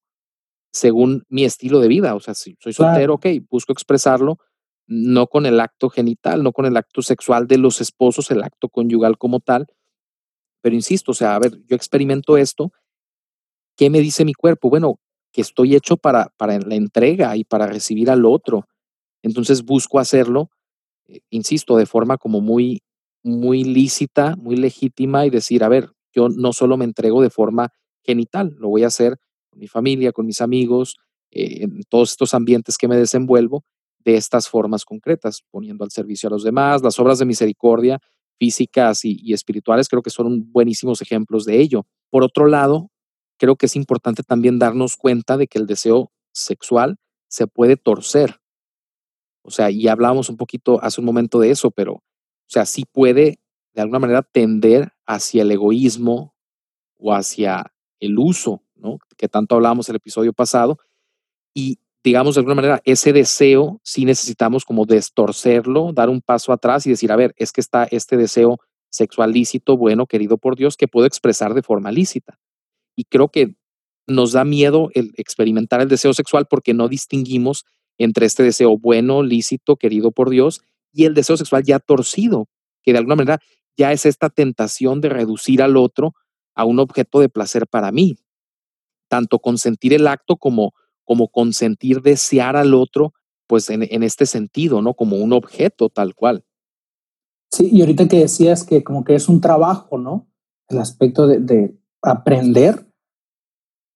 [0.72, 2.16] según mi estilo de vida.
[2.16, 4.40] O sea, si soy soltero, ok, busco expresarlo
[4.88, 8.68] no con el acto genital, no con el acto sexual de los esposos, el acto
[8.68, 9.68] conyugal como tal.
[10.62, 12.72] Pero insisto, o sea, a ver, yo experimento esto,
[13.78, 14.72] ¿qué me dice mi cuerpo?
[14.72, 15.00] Bueno,
[15.32, 18.68] que estoy hecho para, para la entrega y para recibir al otro.
[19.22, 20.50] Entonces busco hacerlo,
[21.06, 22.82] eh, insisto, de forma como muy,
[23.22, 27.70] muy lícita, muy legítima y decir, a ver, yo no solo me entrego de forma
[28.04, 29.18] genital, lo voy a hacer
[29.50, 30.98] con mi familia, con mis amigos,
[31.32, 33.64] eh, en todos estos ambientes que me desenvuelvo,
[34.04, 36.82] de estas formas concretas, poniendo al servicio a los demás.
[36.84, 38.00] Las obras de misericordia
[38.38, 41.86] físicas y, espirituales creo que son buenísimos ejemplos de ello.
[42.10, 42.90] Por otro lado,
[43.38, 46.98] creo que es importante también darnos cuenta de que el deseo sexual
[47.30, 48.38] se puede torcer.
[49.44, 52.02] O sea, y hablábamos un poquito hace un momento de eso, pero, o
[52.48, 53.40] sea, sí puede
[53.74, 56.36] de alguna manera tender hacia el egoísmo
[56.98, 59.00] o hacia el uso, ¿no?
[59.18, 60.78] Que tanto hablábamos el episodio pasado.
[61.54, 66.86] Y digamos, de alguna manera, ese deseo sí necesitamos como destorcerlo, dar un paso atrás
[66.86, 68.60] y decir, a ver, es que está este deseo
[68.90, 72.40] sexual lícito, bueno, querido por Dios, que puedo expresar de forma lícita.
[72.96, 73.56] Y creo que
[74.06, 77.66] nos da miedo el experimentar el deseo sexual porque no distinguimos
[77.98, 82.48] entre este deseo bueno, lícito, querido por Dios, y el deseo sexual ya torcido,
[82.84, 83.40] que de alguna manera
[83.78, 86.14] ya es esta tentación de reducir al otro
[86.56, 88.18] a un objeto de placer para mí,
[89.08, 93.14] tanto consentir el acto como como consentir desear al otro,
[93.48, 94.94] pues en, este sentido, ¿no?
[94.94, 96.44] Como un objeto tal cual.
[97.52, 100.28] Sí, y ahorita que decías que como que es un trabajo, ¿no?
[100.70, 102.86] El aspecto de, aprender,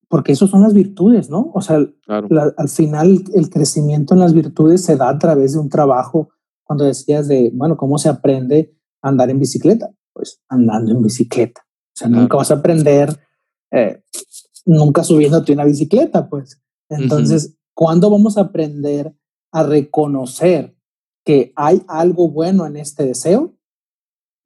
[0.07, 1.51] porque eso son las virtudes, ¿no?
[1.53, 5.69] O sea, al final el crecimiento en las virtudes se da a través de un
[5.69, 6.29] trabajo.
[6.63, 9.89] Cuando decías de, bueno, ¿cómo se aprende andar en bicicleta?
[10.13, 11.61] Pues andando en bicicleta.
[11.61, 13.19] O sea, nunca vas a aprender,
[13.71, 14.03] eh,
[14.65, 16.61] nunca subiéndote una bicicleta, pues.
[16.89, 19.13] Entonces, ¿cuándo vamos a aprender
[19.51, 20.75] a reconocer
[21.25, 23.55] que hay algo bueno en este deseo?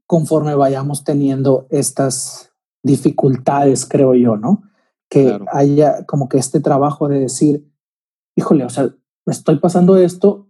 [0.07, 2.51] Conforme vayamos teniendo estas
[2.83, 4.63] dificultades, creo yo, ¿no?
[5.09, 7.69] Que haya como que este trabajo de decir,
[8.35, 8.93] híjole, o sea,
[9.25, 10.49] estoy pasando esto,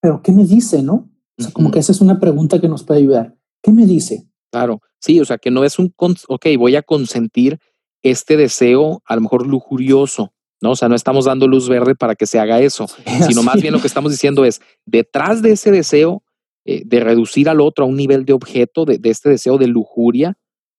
[0.00, 1.10] pero ¿qué me dice, no?
[1.38, 3.36] O sea, como que esa es una pregunta que nos puede ayudar.
[3.62, 4.26] ¿Qué me dice?
[4.50, 7.58] Claro, sí, o sea, que no es un, ok, voy a consentir
[8.02, 10.72] este deseo a lo mejor lujurioso, ¿no?
[10.72, 12.86] O sea, no estamos dando luz verde para que se haga eso,
[13.28, 16.22] sino más bien lo que estamos diciendo es, detrás de ese deseo
[16.64, 19.66] eh, de reducir al otro a un nivel de objeto, de, de, este deseo de
[19.66, 20.36] lujuria,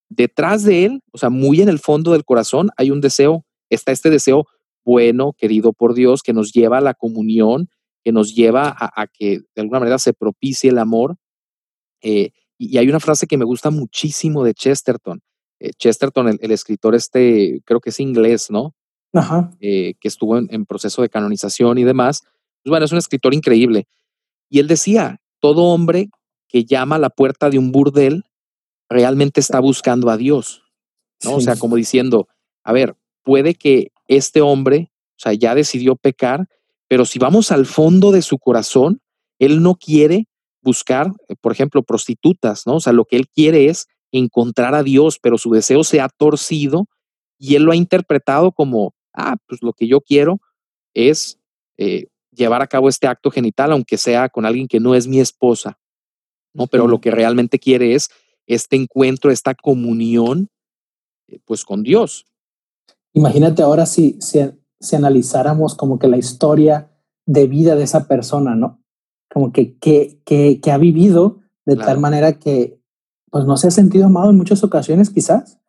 [0.08, 3.92] detrás de él, o sea, muy en el fondo del corazón, hay un deseo, está
[3.92, 4.46] este deseo
[4.84, 7.68] bueno, querido por Dios, que nos lleva a la comunión,
[8.02, 11.16] que nos lleva a, que de alguna manera se propicie el amor.
[12.02, 15.20] Eh, y, hay una frase que me gusta muchísimo de Chesterton.
[15.58, 18.74] Eh, Chesterton, el, escritor este, creo que es inglés, ¿no?
[19.12, 19.50] Ajá.
[19.60, 22.22] Eh, que estuvo en, proceso de canonización y demás.
[22.62, 23.86] Pues bueno, es un escritor increíble.
[24.48, 26.10] Y él decía, todo hombre
[26.48, 28.24] que llama a la puerta de un burdel
[28.88, 30.64] realmente está buscando a Dios,
[31.22, 31.36] ¿no?
[31.36, 32.26] O sea, como diciendo,
[32.64, 36.48] a ver, puede que este hombre, o sea, ya decidió pecar,
[36.90, 39.00] pero si vamos al fondo de su corazón,
[39.38, 40.26] él no quiere
[40.60, 42.74] buscar, eh, por ejemplo, prostitutas, ¿no?
[42.74, 46.08] O sea, lo que él quiere es encontrar a Dios, pero su deseo se ha
[46.08, 46.88] torcido
[47.38, 50.40] y él lo ha interpretado como, ah, pues lo que yo quiero
[50.92, 51.38] es
[51.78, 55.20] eh, llevar a cabo este acto genital, aunque sea con alguien que no es mi
[55.20, 55.78] esposa,
[56.52, 56.66] ¿no?
[56.66, 58.08] Pero lo que realmente quiere es
[58.48, 60.48] este encuentro, esta comunión,
[61.28, 62.26] eh, pues con Dios.
[63.12, 64.40] Imagínate ahora si, si,
[64.96, 66.90] analizáramos como que la historia
[67.26, 68.82] de vida de esa persona, ¿no?
[69.32, 72.80] Como que, que, que, ha vivido de tal manera que
[73.30, 75.60] pues no se ha sentido amado en muchas ocasiones quizás,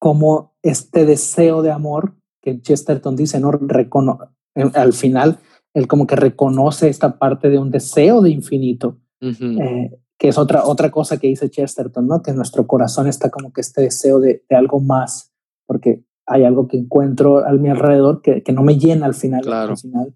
[0.00, 3.52] como este deseo de amor que Chesterton dice, ¿no?
[3.52, 4.18] Recono
[4.54, 5.38] al final,
[5.74, 10.64] él como que reconoce esta parte de un deseo de infinito, eh, que es otra,
[10.64, 12.22] otra cosa que dice Chesterton, ¿no?
[12.22, 15.32] Que nuestro corazón está como que este deseo de, de algo más,
[15.66, 19.42] porque hay algo que encuentro a mi alrededor que, que no me llena al final,
[19.42, 19.76] claro.
[19.76, 20.14] final.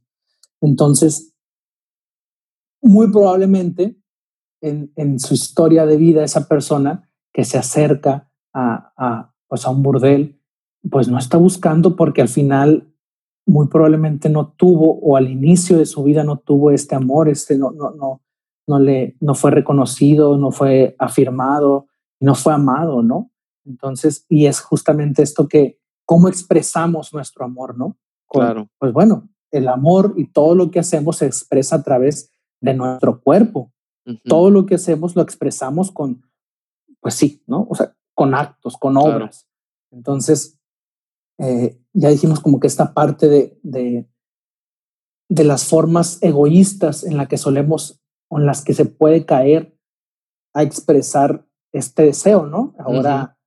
[0.60, 1.34] Entonces,
[2.82, 3.96] muy probablemente
[4.60, 9.70] en, en, su historia de vida, esa persona que se acerca a, a, pues a
[9.70, 10.40] un burdel,
[10.90, 12.90] pues no está buscando porque al final
[13.46, 17.58] muy probablemente no tuvo o al inicio de su vida no tuvo este amor, este
[17.58, 18.22] no, no, no,
[18.66, 21.86] no, le, no fue reconocido, no fue afirmado,
[22.20, 23.30] no fue amado, ¿no?
[23.64, 25.79] Entonces, y es justamente esto que,
[26.10, 27.96] cómo expresamos nuestro amor, ¿no?
[28.28, 28.68] claro.
[28.80, 33.20] Pues bueno, el amor y todo lo que hacemos se expresa a través de nuestro
[33.22, 33.72] cuerpo.
[34.24, 36.28] Todo lo que hacemos lo expresamos con,
[36.98, 37.64] pues sí, ¿no?
[37.70, 39.46] O sea, con actos, con obras.
[39.92, 40.58] Entonces,
[41.38, 44.10] eh, ya dijimos como que esta parte de, de,
[45.28, 49.78] de, las formas egoístas en las que solemos, o en las que se puede caer
[50.54, 52.74] a expresar este deseo, ¿no?
[52.80, 53.38] Ahora,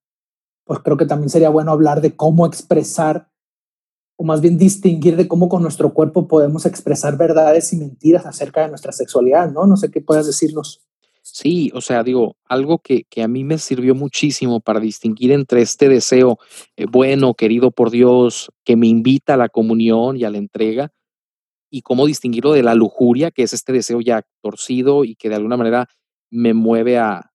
[0.73, 3.29] pues creo que también sería bueno hablar de cómo expresar,
[4.15, 8.61] o más bien distinguir de cómo con nuestro cuerpo podemos expresar verdades y mentiras acerca
[8.61, 9.67] de nuestra sexualidad, ¿no?
[9.67, 10.81] No sé qué puedas decirnos.
[11.21, 15.61] Sí, o sea, digo, algo que, que a mí me sirvió muchísimo para distinguir entre
[15.61, 16.39] este deseo
[16.75, 20.91] eh, bueno, querido por Dios, que me invita a la comunión y a la entrega,
[21.69, 25.35] y cómo distinguirlo de la lujuria, que es este deseo ya torcido y que de
[25.35, 25.87] alguna manera
[26.31, 27.32] me mueve a,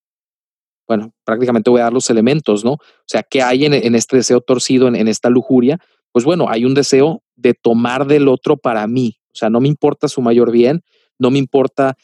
[0.89, 2.73] bueno, prácticamente voy a dar los elementos, ¿no?
[2.73, 5.79] O sea, ¿qué hay en, este deseo torcido, en, esta lujuria?
[6.13, 9.19] Pues bueno, hay un deseo de tomar del otro para mí.
[9.31, 10.83] O sea, no me importa su mayor bien,
[11.19, 11.97] no me importa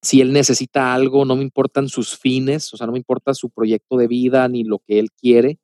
[0.00, 3.50] si él necesita algo, no me importan sus fines, o sea, no me importa su
[3.50, 5.58] proyecto de vida ni lo que él quiere,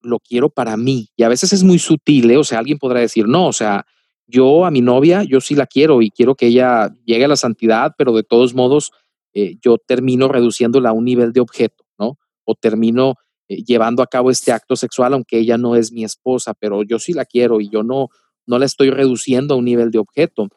[0.00, 1.10] lo quiero para mí.
[1.14, 2.36] Y a veces es muy sutil, ¿eh?
[2.36, 3.86] o sea, alguien podrá decir, no, o sea,
[4.26, 7.36] yo a mi novia, yo sí la quiero y quiero que ella llegue a la
[7.36, 8.90] santidad, pero de todos modos,
[9.38, 12.18] eh, yo termino reduciéndola a un nivel de objeto, ¿no?
[12.44, 13.16] O termino
[13.48, 16.98] eh, llevando a cabo este acto sexual, aunque ella no es mi esposa, pero yo
[16.98, 18.08] sí la quiero y yo no,
[18.46, 20.48] no la estoy reduciendo a un nivel de objeto.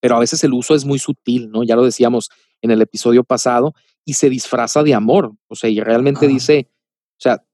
[0.00, 1.64] Pero a veces el uso es muy sutil, ¿no?
[1.64, 2.30] Ya lo decíamos
[2.62, 3.74] en el episodio pasado,
[4.06, 7.44] y se disfraza de amor, o sea, y realmente dice, o sea,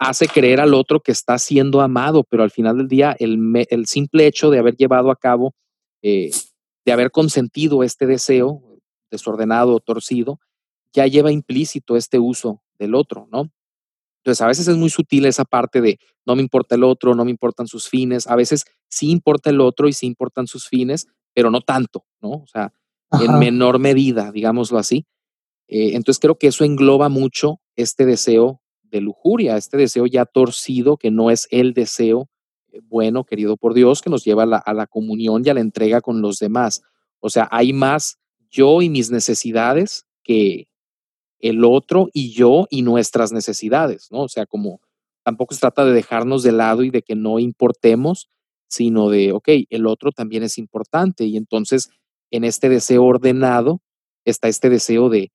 [0.00, 3.38] hace creer al otro que está siendo amado, pero al final del día el,
[3.70, 5.54] el simple hecho de haber llevado a cabo,
[6.02, 6.32] eh,
[6.84, 8.60] de haber consentido este deseo,
[9.10, 10.40] desordenado o torcido,
[10.92, 13.50] ya lleva implícito este uso del otro, ¿no?
[14.22, 17.24] Entonces, a veces es muy sutil esa parte de no me importa el otro, no
[17.24, 18.26] me importan sus fines.
[18.26, 22.30] A veces sí importa el otro y sí importan sus fines, pero no tanto, ¿no?
[22.30, 22.72] O sea,
[23.12, 25.06] en menor medida, digámoslo así.
[25.68, 30.96] Eh, entonces, creo que eso engloba mucho este deseo de lujuria, este deseo ya torcido,
[30.96, 32.28] que no es el deseo
[32.72, 35.54] eh, bueno, querido por Dios, que nos lleva a la, a la comunión y a
[35.54, 36.82] la entrega con los demás.
[37.20, 38.18] O sea, hay más
[38.50, 40.68] yo y mis necesidades que
[41.38, 44.22] el otro y yo y nuestras necesidades, ¿no?
[44.22, 44.80] O sea, como
[45.24, 48.28] tampoco se trata de dejarnos de lado y de que no importemos,
[48.68, 51.24] sino de, ok, el otro también es importante.
[51.24, 51.90] Y entonces
[52.30, 53.80] en este deseo ordenado
[54.24, 55.32] está este deseo de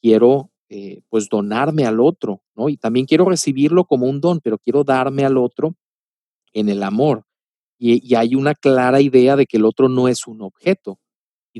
[0.00, 2.68] quiero eh, pues donarme al otro, ¿no?
[2.68, 5.76] Y también quiero recibirlo como un don, pero quiero darme al otro
[6.52, 7.24] en el amor.
[7.78, 10.98] Y, y hay una clara idea de que el otro no es un objeto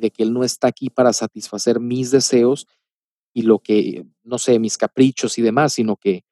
[0.01, 2.67] de que él no está aquí para satisfacer mis deseos
[3.35, 6.25] y lo que, no sé, mis caprichos y demás, sino que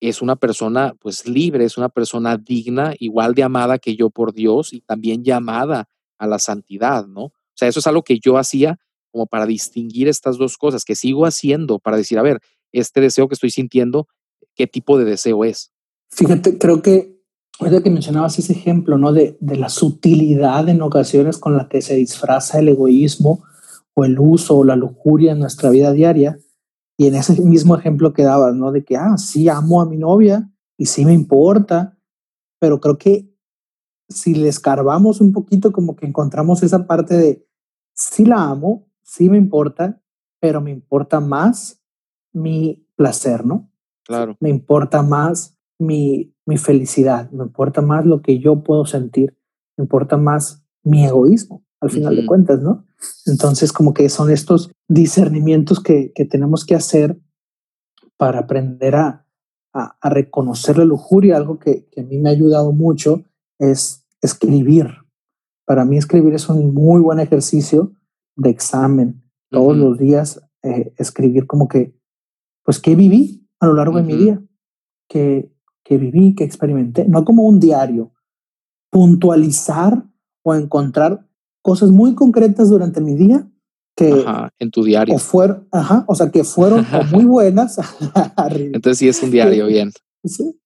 [0.00, 4.32] es una persona pues libre, es una persona digna, igual de amada que yo por
[4.32, 5.88] Dios y también llamada
[6.18, 7.24] a la santidad, ¿no?
[7.24, 8.78] O sea, eso es algo que yo hacía
[9.10, 12.40] como para distinguir estas dos cosas, que sigo haciendo para decir, a ver,
[12.72, 14.06] este deseo que estoy sintiendo,
[14.54, 15.72] ¿qué tipo de deseo es?
[16.10, 17.17] Fíjate, creo que
[17.60, 19.12] ahorita que mencionabas ese ejemplo, ¿no?
[19.12, 23.42] De, de la sutilidad en ocasiones con la que se disfraza el egoísmo
[23.94, 26.38] o el uso o la lujuria en nuestra vida diaria,
[26.98, 28.72] y en ese mismo ejemplo que dabas, ¿no?
[28.72, 31.96] De que, ah, sí amo a mi novia y sí me importa,
[32.58, 33.32] pero creo que
[34.08, 37.46] si le escarbamos un poquito, como que encontramos esa parte de,
[37.94, 40.02] sí la amo, sí me importa,
[40.40, 41.80] pero me importa más
[42.32, 43.70] mi placer, ¿no?
[44.04, 44.36] Claro.
[44.40, 49.36] Me importa más mi, mi felicidad, me importa más lo que yo puedo sentir,
[49.76, 52.86] me importa más mi egoísmo, al final de cuentas, ¿no?
[53.26, 57.20] Entonces, como que son estos discernimientos que, que tenemos que hacer
[58.16, 59.26] para aprender a,
[59.74, 61.36] a, reconocer la lujuria.
[61.36, 63.24] Algo que, que, a mí me ha ayudado mucho
[63.58, 64.86] es escribir.
[65.66, 67.92] Para mí escribir es un muy buen ejercicio
[68.36, 69.22] de examen.
[69.50, 71.94] Todos los días eh, escribir como que,
[72.64, 74.42] pues, ¿qué viví a lo largo de mi día?
[75.10, 75.52] ¿Qué,
[75.88, 76.34] ¿Qué viví?
[76.34, 77.08] ¿Qué experimenté?
[77.08, 78.12] No como un diario.
[78.90, 80.04] Puntualizar
[80.42, 81.26] o encontrar
[81.62, 83.48] cosas muy concretas durante mi día
[83.96, 84.22] que
[84.58, 85.14] en tu diario.
[85.14, 87.78] O, fueron, ajá, o sea, que fueron muy buenas.
[88.50, 89.90] Entonces sí es un diario, bien.
[90.24, 90.60] Sí.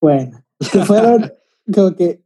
[0.00, 1.30] Bueno, que fueron,
[1.72, 2.24] creo que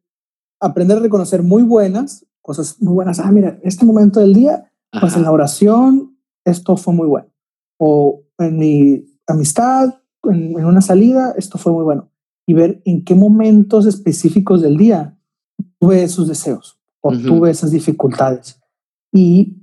[0.58, 3.20] aprender a reconocer muy buenas, cosas muy buenas.
[3.20, 7.28] Ah, mira, este momento del día, pues en la oración, esto fue muy bueno.
[7.76, 12.07] O en mi amistad, en, en una salida, esto fue muy bueno.
[12.48, 15.16] Y ver en qué momentos específicos del día
[15.78, 18.60] tuve esos deseos obtuve esas dificultades
[19.12, 19.56] y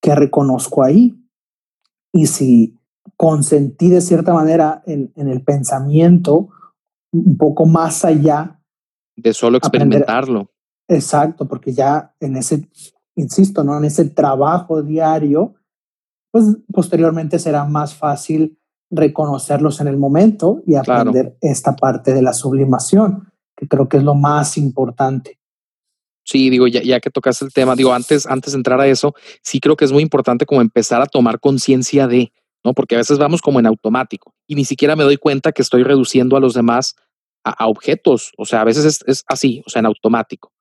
[0.00, 1.16] que reconozco ahí.
[2.12, 2.76] Y si
[3.16, 6.48] consentí de cierta manera en, en el pensamiento
[7.12, 8.60] un poco más allá.
[9.16, 10.50] De solo experimentarlo.
[10.88, 12.68] exacto, porque ya en ese,
[13.14, 13.76] insisto, ¿no?
[13.76, 15.54] En ese trabajo diario,
[16.30, 18.58] pues posteriormente será más fácil
[18.90, 24.02] reconocerlos en el momento y aprender esta parte de la sublimación, que creo que es
[24.02, 25.38] lo más importante.
[26.24, 29.14] Sí, digo, ya, ya que tocas el tema, digo, antes, antes de entrar a eso,
[29.42, 32.32] sí creo que es muy importante como empezar a tomar conciencia de,
[32.64, 32.74] ¿no?
[32.74, 35.82] Porque a veces vamos como en automático y ni siquiera me doy cuenta que estoy
[35.82, 36.94] reduciendo a los demás
[37.44, 38.32] a, objetos.
[38.36, 40.52] O sea, a veces es, es, así, o sea, en automático.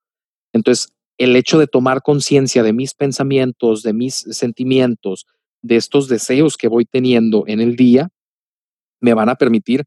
[0.53, 5.27] Entonces, el hecho de tomar conciencia de mis pensamientos, de mis sentimientos,
[5.61, 8.09] de estos deseos que voy teniendo en el día,
[8.99, 9.85] me van a permitir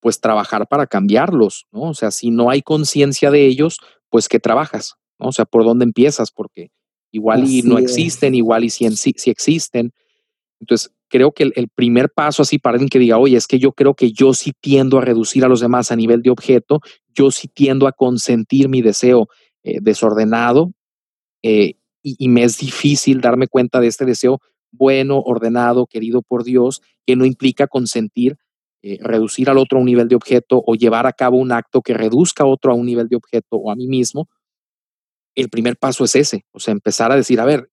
[0.00, 1.82] pues trabajar para cambiarlos, ¿no?
[1.82, 3.78] O sea, si no hay conciencia de ellos,
[4.10, 6.30] pues que trabajas, o sea, ¿por dónde empiezas?
[6.30, 6.70] Porque
[7.10, 9.92] igual y no existen, igual y si, sí, existen.
[10.60, 13.72] Entonces, creo que el, primer paso así para alguien que diga, oye, es que yo
[13.72, 16.80] creo que yo sí tiendo a reducir a los demás a nivel de objeto,
[17.14, 19.28] yo sí tiendo a consentir mi deseo
[19.62, 20.72] eh, desordenado
[21.42, 26.82] eh, y, me es difícil darme cuenta de este deseo bueno, ordenado, querido por Dios,
[27.06, 28.36] que no implica consentir,
[28.82, 31.82] eh, reducir al otro a un nivel de objeto o llevar a cabo un acto
[31.82, 34.28] que reduzca a otro a un nivel de objeto o a mí mismo,
[35.34, 37.70] el primer paso es ese, o sea, empezar a decir, a ver,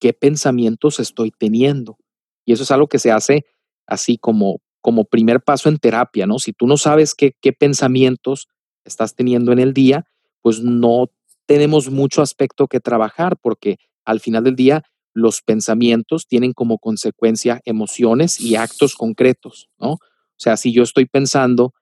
[0.00, 1.98] ¿qué pensamientos estoy teniendo?
[2.44, 3.44] Y eso es algo que se hace
[3.86, 6.38] así como, como primer paso en terapia, ¿no?
[6.38, 8.48] Si tú no sabes qué, qué pensamientos
[8.84, 10.06] estás teniendo en el día,
[10.40, 11.10] pues no
[11.46, 14.82] tenemos mucho aspecto que trabajar porque al final del día
[15.14, 19.92] los pensamientos tienen como consecuencia emociones y actos concretos, ¿no?
[19.92, 19.98] O
[20.38, 21.74] sea, si yo estoy pensando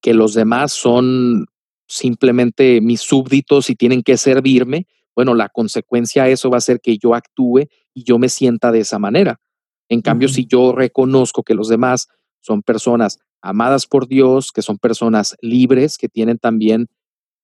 [0.00, 1.46] que los demás son
[1.86, 6.80] simplemente mis súbditos y tienen que servirme, bueno, la consecuencia de eso va a ser
[6.80, 9.40] que yo actúe y yo me sienta de esa manera.
[9.88, 12.08] En cambio, si yo reconozco que los demás
[12.40, 16.86] son personas amadas por Dios, que son personas libres, que tienen también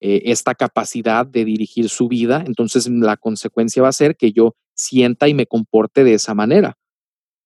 [0.00, 4.54] eh, esta capacidad de dirigir su vida, entonces la consecuencia va a ser que yo
[4.74, 6.76] sienta y me comporte de esa manera,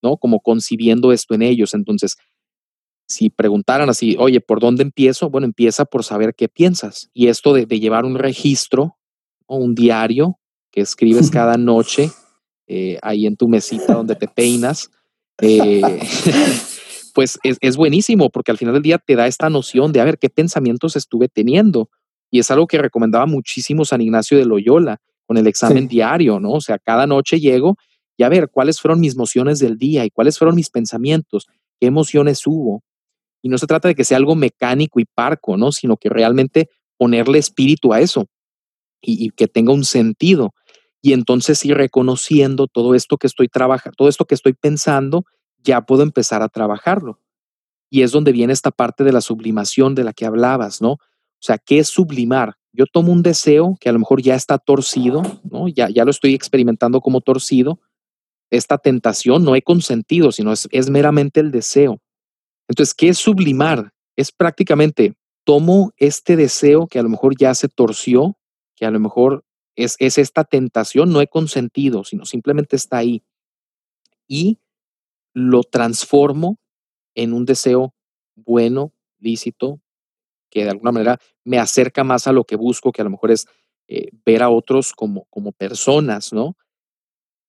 [0.03, 0.17] ¿no?
[0.17, 1.75] Como concibiendo esto en ellos.
[1.75, 2.17] Entonces,
[3.09, 5.31] si preguntaran así, oye, ¿por dónde empiezo?
[5.31, 7.11] Bueno, empieza por saber qué piensas.
[7.15, 8.99] Y esto de, llevar un registro
[9.47, 10.39] o un diario
[10.71, 12.11] que escribes cada noche
[12.67, 14.91] eh, ahí en tu mesita donde te peinas,
[15.41, 15.81] eh,
[17.15, 20.19] pues es, buenísimo porque al final del día te da esta noción de a ver
[20.19, 21.89] qué pensamientos estuve teniendo.
[22.31, 26.53] Y es algo que recomendaba muchísimo San Ignacio de Loyola con el examen diario, ¿no?
[26.53, 27.77] O sea, cada noche llego
[28.17, 31.47] y a ver cuáles fueron mis emociones del día y cuáles fueron mis pensamientos,
[31.79, 32.83] qué emociones hubo.
[33.43, 35.71] Y no se trata de que sea algo mecánico y parco, ¿no?
[35.71, 38.27] Sino que realmente ponerle espíritu a eso
[39.03, 40.55] y, y que tenga un sentido.
[41.03, 45.27] Y entonces ir reconociendo todo esto que estoy trabajando, todo esto que estoy pensando,
[45.63, 47.21] ya puedo empezar a trabajarlo.
[47.91, 50.93] Y es donde viene esta parte de la sublimación de la que hablabas, ¿no?
[50.93, 52.58] O sea, ¿qué es sublimar?
[52.79, 55.67] Yo tomo un deseo que a lo mejor ya está torcido, ¿no?
[55.67, 57.81] Ya, ya lo estoy experimentando como torcido.
[58.51, 62.01] Esta tentación no he consentido, sino es, es meramente el deseo.
[62.69, 63.91] Entonces, ¿qué es sublimar?
[64.15, 68.39] Es prácticamente, tomo este deseo que a lo mejor ya se torció,
[68.77, 73.25] que a lo mejor es, es esta tentación, no he consentido, sino simplemente está ahí.
[74.29, 74.59] Y
[75.35, 76.61] lo transformo
[77.17, 77.93] en un deseo
[78.37, 79.81] bueno, lícito,
[80.51, 83.31] que de alguna manera me acerca más a lo que busco, que a lo mejor
[83.31, 83.47] es
[83.89, 86.57] eh, ver a otros como, como personas, ¿no?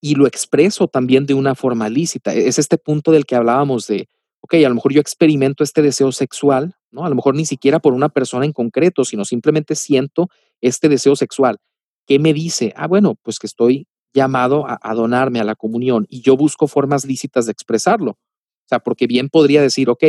[0.00, 2.32] Y lo expreso también de una forma lícita.
[2.32, 4.08] Es este punto del que hablábamos de,
[4.40, 7.04] ok, a lo mejor yo experimento este deseo sexual, ¿no?
[7.04, 10.28] A lo mejor ni siquiera por una persona en concreto, sino simplemente siento
[10.62, 11.58] este deseo sexual.
[12.06, 12.72] ¿Qué me dice?
[12.74, 16.66] Ah, bueno, pues que estoy llamado a, a donarme a la comunión y yo busco
[16.66, 18.12] formas lícitas de expresarlo.
[18.12, 20.04] O sea, porque bien podría decir, ok,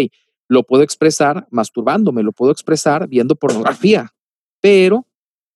[0.52, 4.14] lo puedo expresar masturbándome, lo puedo expresar viendo pornografía,
[4.60, 5.08] pero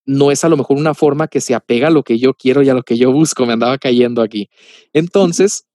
[0.05, 2.63] no es a lo mejor una forma que se apega a lo que yo quiero
[2.63, 3.45] y a lo que yo busco.
[3.45, 4.49] Me andaba cayendo aquí.
[4.93, 5.67] Entonces,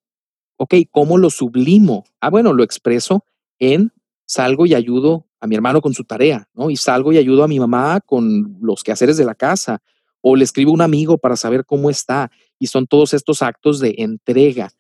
[0.57, 2.07] ok, ¿cómo lo sublimo?
[2.19, 3.27] Ah, bueno, lo expreso
[3.59, 3.93] en
[4.25, 6.71] salgo y ayudo a mi hermano con su tarea, ¿no?
[6.71, 9.83] Y salgo y ayudo a mi mamá con los quehaceres de la casa,
[10.23, 12.31] o le escribo a un amigo para saber cómo está.
[12.59, 14.71] Y son todos estos actos de entrega.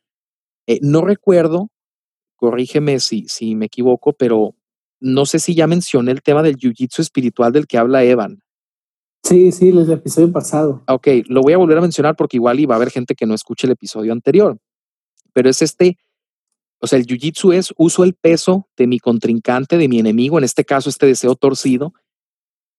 [0.66, 1.68] Eh, no recuerdo
[2.40, 4.54] corrígeme si, si me equivoco, pero
[4.98, 8.42] no sé si ya mencioné el tema del jiu-jitsu espiritual del que habla Evan.
[9.22, 10.82] Sí, sí, el episodio pasado.
[10.88, 13.34] Ok, lo voy a volver a mencionar porque igual iba a haber gente que no
[13.34, 14.58] escuche el episodio anterior.
[15.34, 15.98] Pero es este,
[16.80, 20.44] o sea, el jiu-jitsu es uso el peso de mi contrincante, de mi enemigo, en
[20.44, 21.92] este caso este deseo torcido,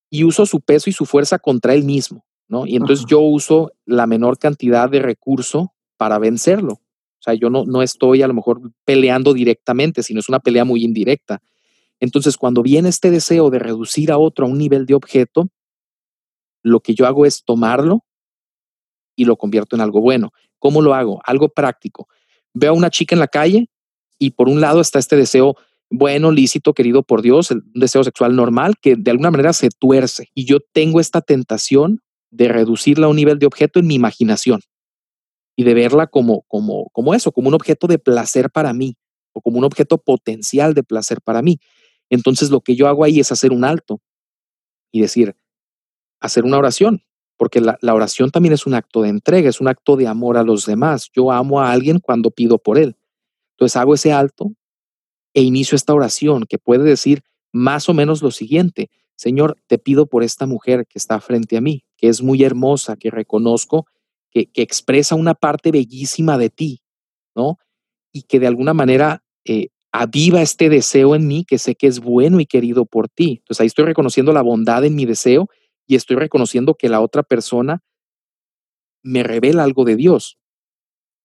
[0.09, 2.65] y uso su peso y su fuerza contra él mismo, ¿no?
[2.65, 6.81] Y entonces yo uso la menor cantidad de recurso para vencerlo.
[7.21, 10.65] O sea, yo no, no estoy a lo mejor peleando directamente, sino es una pelea
[10.65, 11.39] muy indirecta.
[11.99, 15.47] Entonces, cuando viene este deseo de reducir a otro a un nivel de objeto,
[16.63, 18.03] lo que yo hago es tomarlo
[19.15, 20.31] y lo convierto en algo bueno.
[20.57, 21.21] ¿Cómo lo hago?
[21.23, 22.07] Algo práctico.
[22.55, 23.69] Veo a una chica en la calle
[24.17, 25.55] y por un lado está este deseo
[25.91, 30.29] bueno, lícito, querido por Dios, un deseo sexual normal que de alguna manera se tuerce
[30.33, 32.01] y yo tengo esta tentación
[32.31, 34.61] de reducirla a un nivel de objeto en mi imaginación
[35.63, 38.97] de verla como, como, como eso, como un objeto de placer para mí
[39.33, 41.59] o como un objeto potencial de placer para mí.
[42.09, 44.01] Entonces lo que yo hago ahí es hacer un alto
[44.91, 45.35] y decir,
[46.19, 47.03] hacer una oración,
[47.37, 50.37] porque la, la, oración también es un acto de entrega, es un acto de amor
[50.37, 51.09] a los demás.
[51.15, 52.97] Yo amo a alguien cuando pido por él.
[53.55, 54.53] Entonces hago ese alto
[55.33, 60.07] e inicio esta oración que puede decir más o menos lo siguiente, Señor, te pido
[60.07, 63.85] por esta mujer que está frente a mí, que es muy hermosa, que reconozco
[64.31, 66.81] que, expresa una parte bellísima de ti,
[67.35, 67.57] ¿no?
[68.11, 71.99] Y que de alguna manera eh, aviva este deseo en mí que sé que es
[71.99, 73.37] bueno y querido por ti.
[73.39, 75.49] Entonces ahí estoy reconociendo la bondad en mi deseo
[75.85, 77.83] y estoy reconociendo que la otra persona
[79.03, 80.37] me revela algo de Dios.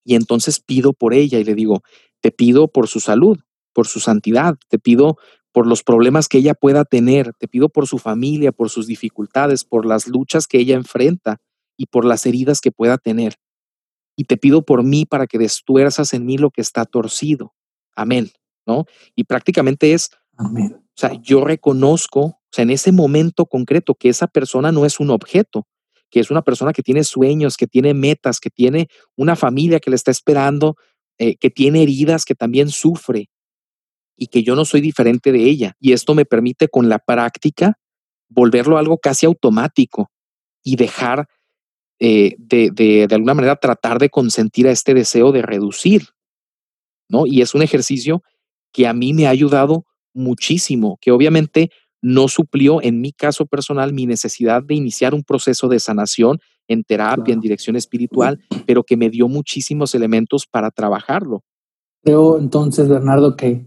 [0.05, 1.83] Y entonces pido por ella y le digo,
[2.21, 3.39] te pido por su salud,
[3.73, 5.19] por su santidad, te pido
[5.53, 9.65] por los problemas que ella pueda tener, te pido por su familia, por sus dificultades,
[9.65, 11.39] por las luchas que ella enfrenta,
[11.77, 13.35] y por las heridas que pueda tener.
[14.17, 17.55] Y te pido por mí para que destuerzas en mí lo que está torcido.
[17.95, 18.31] Amén.
[18.67, 18.87] ¿No?
[19.15, 20.75] Y prácticamente es, Amén.
[20.75, 24.99] o sea, yo reconozco, o sea, en ese momento concreto que esa persona no es
[24.99, 25.69] un objeto,
[26.11, 29.91] que es una persona que tiene sueños, que tiene metas, que tiene una familia que
[29.91, 30.77] le está esperando,
[31.19, 33.31] eh, que tiene heridas, que también sufre
[34.17, 35.77] y que yo no soy diferente de ella.
[35.79, 37.79] Y esto me permite con la práctica
[38.29, 40.11] volverlo algo casi automático
[40.63, 41.29] y dejar
[41.99, 46.09] eh, de, de, de, alguna manera tratar de consentir a este deseo de reducir,
[47.09, 47.27] ¿no?
[47.27, 48.23] Y es un ejercicio
[48.73, 51.71] que a mí me ha ayudado muchísimo, que obviamente
[52.03, 56.85] no suplió en mi caso personal mi necesidad de iniciar un proceso de sanación en
[56.85, 57.33] terapia, claro.
[57.33, 61.43] en dirección espiritual, pero que me dio muchísimos elementos para trabajarlo.
[62.03, 63.67] Creo entonces, Bernardo, que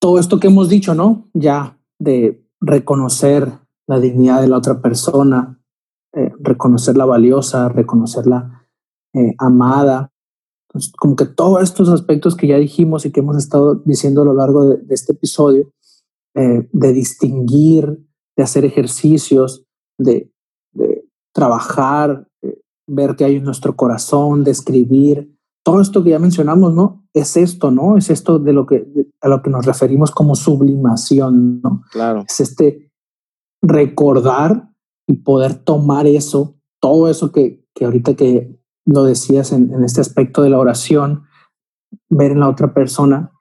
[0.00, 1.30] todo esto que hemos dicho, ¿no?
[1.32, 3.52] Ya de reconocer
[3.86, 5.60] la dignidad de la otra persona,
[6.16, 8.66] eh, reconocerla valiosa, reconocerla
[9.14, 10.10] eh, amada.
[10.68, 14.24] Entonces, como que todos estos aspectos que ya dijimos y que hemos estado diciendo a
[14.24, 15.72] lo largo de, de este episodio,
[16.34, 18.04] eh, de distinguir
[18.36, 19.64] de hacer ejercicios,
[19.98, 20.32] de,
[20.72, 25.32] de trabajar, de ver que hay en nuestro corazón, de escribir.
[25.64, 27.06] Todo esto que ya mencionamos, ¿no?
[27.14, 27.96] Es esto, ¿no?
[27.96, 28.86] Es esto de lo que,
[29.20, 31.82] a lo que nos referimos como sublimación, ¿no?
[31.90, 32.24] Claro.
[32.28, 32.90] Es este
[33.62, 34.73] recordar
[35.06, 40.00] y poder tomar eso, todo eso que, que ahorita que lo decías en, en este
[40.00, 41.24] aspecto de la oración,
[42.08, 43.32] ver en la otra persona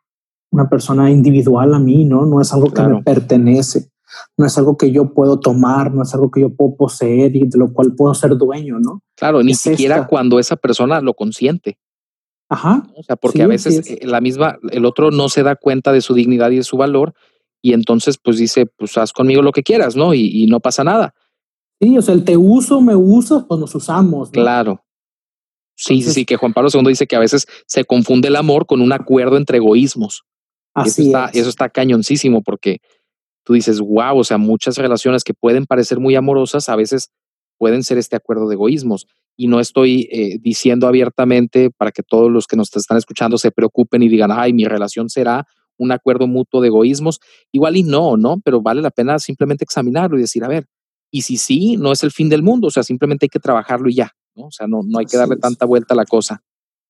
[0.51, 2.25] una persona individual a mí, ¿no?
[2.25, 3.89] No es algo que me pertenece,
[4.37, 7.47] no es algo que yo puedo tomar, no es algo que yo puedo poseer y
[7.47, 9.01] de lo cual puedo ser dueño, ¿no?
[9.15, 11.79] Claro, ni siquiera cuando esa persona lo consiente.
[12.49, 12.83] Ajá.
[12.95, 16.01] O sea, porque a veces eh, la misma, el otro no se da cuenta de
[16.01, 17.15] su dignidad y de su valor
[17.63, 20.13] y entonces pues dice, pues haz conmigo lo que quieras, ¿no?
[20.13, 21.15] Y, no pasa nada.
[21.83, 24.29] Sí, o sea, el te uso, me uso, pues nos usamos.
[24.29, 24.81] Claro.
[25.75, 28.65] Sí, sí, sí, que Juan Pablo II dice que a veces se confunde el amor
[28.65, 30.23] con un acuerdo entre egoísmos.
[30.73, 32.79] Así eso, está, eso está cañoncísimo porque
[33.43, 37.09] tú dices, wow, o sea, muchas relaciones que pueden parecer muy amorosas a veces
[37.57, 39.05] pueden ser este acuerdo de egoísmos.
[39.35, 43.51] Y no estoy eh, diciendo abiertamente para que todos los que nos están escuchando se
[43.51, 45.45] preocupen y digan, ay, mi relación será
[45.77, 47.19] un acuerdo mutuo de egoísmos.
[47.51, 48.39] Igual y no, ¿no?
[48.39, 50.65] Pero vale la pena simplemente examinarlo y decir, a ver,
[51.13, 53.87] y si sí, no es el fin del mundo, o sea, simplemente hay que trabajarlo
[53.87, 54.47] y ya, ¿no?
[54.47, 56.43] O sea, no, no hay que darle tanta vuelta a la cosa.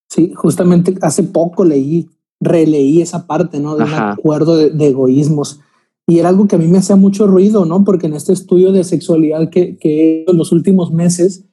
[0.09, 2.09] Sí, justamente hace poco leí
[2.39, 3.75] releí esa parte, ¿no?
[3.75, 5.59] De un acuerdo de, egoísmos.
[6.07, 7.83] Y era algo que a mí me hacía mucho ruido, ¿no?
[7.83, 11.45] Porque en este estudio de sexualidad que, que en los últimos meses,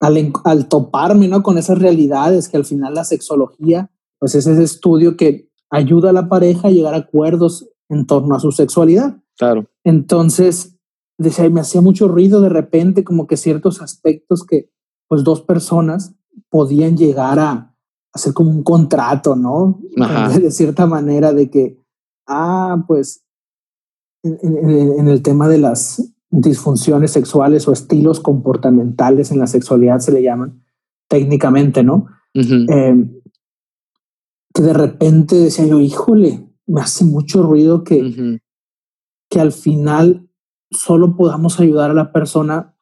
[0.00, 1.42] al, al toparme, ¿no?
[1.42, 6.14] Con esas realidades que al final la sexología, pues es ese estudio que ayuda a
[6.14, 9.18] la pareja a llegar a acuerdos en torno a su sexualidad.
[9.36, 9.66] Claro.
[9.84, 10.79] Entonces,
[11.24, 14.70] decía, me hacía mucho ruido de repente como que ciertos aspectos que
[15.06, 16.14] pues dos personas
[16.48, 17.66] podían llegar a,
[18.12, 19.80] hacer como un contrato, ¿no?
[20.40, 21.78] De cierta manera de que,
[22.26, 23.24] ah, pues
[24.24, 30.22] en, el tema de las disfunciones sexuales o estilos comportamentales en la sexualidad se le
[30.22, 30.64] llaman
[31.08, 32.06] técnicamente, ¿no?
[32.34, 33.20] Em,
[34.52, 38.40] que de repente decía yo, híjole, me hace mucho ruido que,
[39.28, 40.29] que al final
[40.70, 42.74] solo podamos ayudar a la persona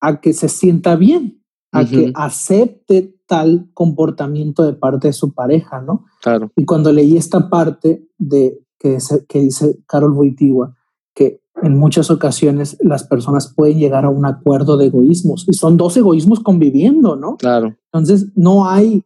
[0.00, 5.80] a que se sienta bien, a que acepte tal comportamiento de parte de su pareja,
[5.80, 6.04] ¿no?
[6.22, 6.50] Claro.
[6.56, 10.74] Y cuando leí esta parte de que, que dice Carol Wojtyła,
[11.14, 15.76] que en muchas ocasiones las personas pueden llegar a un acuerdo de egoísmos y son
[15.76, 17.36] dos egoísmos conviviendo, ¿no?
[17.36, 17.76] Claro.
[17.92, 19.04] Entonces, no hay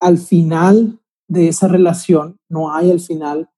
[0.00, 0.98] al final
[1.28, 3.48] de esa relación, no hay al final,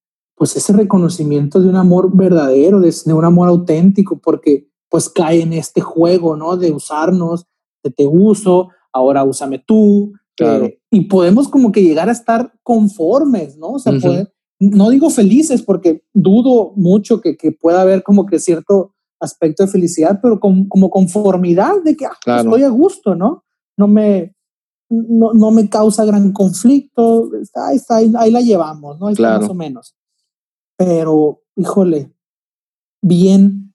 [0.43, 5.40] pues ese reconocimiento de un amor verdadero, de, de un amor auténtico, porque pues cae
[5.40, 6.57] en este juego, ¿no?
[6.57, 7.47] De usarnos,
[7.84, 10.14] de te uso, ahora úsame tú.
[10.40, 13.74] Eh, y podemos como que llegar a estar conformes, ¿no?
[13.74, 13.93] O sea,
[14.59, 19.70] no digo felices porque dudo mucho que, que, pueda haber como que cierto aspecto de
[19.70, 23.45] felicidad, pero como conformidad de que ah, estoy a gusto, ¿no?
[23.76, 24.34] No me,
[24.90, 29.07] no, no, me causa gran conflicto, ahí, está, ahí, la llevamos, ¿no?
[29.07, 29.95] más o menos.
[30.76, 32.12] Pero, híjole,
[33.00, 33.74] bien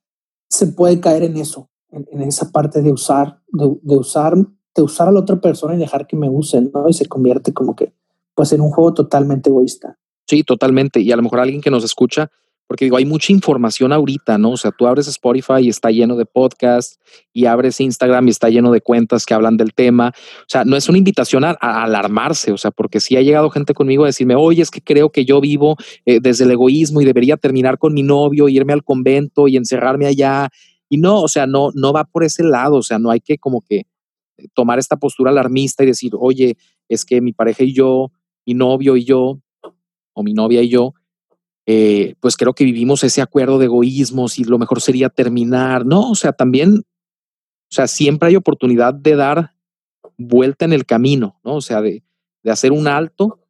[0.49, 4.35] se puede caer en eso, en, esa parte de usar, de, de usar
[4.77, 6.87] de usar a la otra persona y dejar que me usen, ¿no?
[6.87, 7.93] Y se convierte como que,
[8.35, 9.97] pues, en un juego totalmente egoísta.
[10.27, 11.01] Sí, totalmente.
[11.01, 12.31] Y a lo mejor alguien que nos escucha,
[12.67, 14.51] porque digo, hay mucha información ahorita, ¿no?
[14.51, 16.99] O sea, tú abres Spotify y está lleno de podcasts,
[17.31, 20.11] y abres Instagram y está lleno de cuentas que hablan del tema.
[20.41, 23.73] O sea, no es una invitación a, alarmarse, o sea, porque sí ha llegado gente
[23.73, 27.05] conmigo a decirme, oye, es que creo que yo vivo eh, desde el egoísmo y
[27.05, 30.49] debería terminar con mi novio, irme al convento y encerrarme allá.
[30.89, 33.37] Y no, o sea, no, no va por ese lado, o sea, no hay que
[33.37, 33.83] como que
[34.53, 36.57] tomar esta postura alarmista y decir, oye,
[36.89, 38.11] es que mi pareja y yo,
[38.45, 39.39] mi novio y yo,
[40.13, 40.93] o mi novia y yo,
[41.69, 45.85] eh, pues creo que vivimos ese acuerdo de egoísmos y lo mejor sería terminar.
[45.85, 49.51] No, o sea, también, o sea, siempre hay oportunidad de dar
[50.17, 51.55] vuelta en el camino, ¿no?
[51.55, 52.03] O sea, de,
[52.49, 53.41] hacer un alto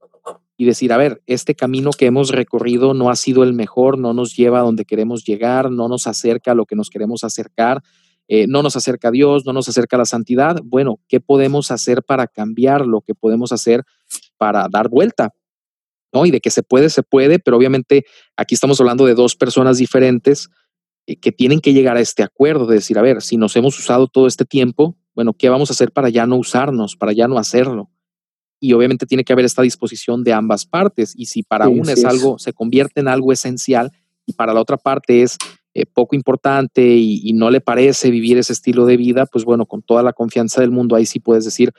[0.57, 4.15] y decir, a ver, este camino que hemos recorrido no ha sido el mejor, no
[4.15, 7.83] nos lleva a donde queremos llegar, no nos acerca a lo que nos queremos acercar.
[8.27, 10.57] Eh, no nos acerca a Dios, no nos acerca a la santidad.
[10.63, 13.01] Bueno, ¿qué podemos hacer para cambiarlo?
[13.01, 13.83] ¿Qué podemos hacer
[14.37, 15.33] para dar vuelta?
[16.13, 16.25] ¿No?
[16.25, 18.05] Y de que se puede, se puede, pero obviamente
[18.37, 20.49] aquí estamos hablando de dos personas diferentes
[21.05, 23.77] eh, que tienen que llegar a este acuerdo de decir, a ver, si nos hemos
[23.77, 27.27] usado todo este tiempo, bueno, ¿qué vamos a hacer para ya no usarnos, para ya
[27.27, 27.89] no hacerlo?
[28.59, 31.13] Y obviamente tiene que haber esta disposición de ambas partes.
[31.15, 33.91] Y si para una es algo, se convierte en algo esencial
[34.25, 35.37] y para la otra parte es
[35.73, 39.83] eh, poco importante y, no le parece vivir ese estilo de vida, pues bueno, con
[39.83, 41.71] toda la confianza del mundo, ahí sí puedes decir,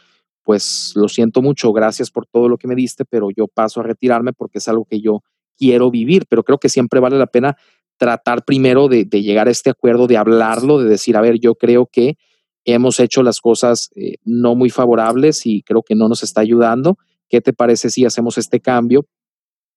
[0.49, 3.83] pues lo siento mucho, gracias por todo lo que me diste, pero yo paso a
[3.83, 5.23] retirarme porque es algo que yo
[5.59, 7.55] quiero vivir, pero creo que siempre vale la pena
[7.99, 11.85] tratar primero de, llegar a este acuerdo, de hablarlo, de decir, a ver, yo creo
[11.85, 12.17] que
[12.65, 16.97] hemos hecho las cosas eh, no muy favorables y creo que no nos está ayudando.
[17.29, 19.05] ¿Qué te parece si hacemos este cambio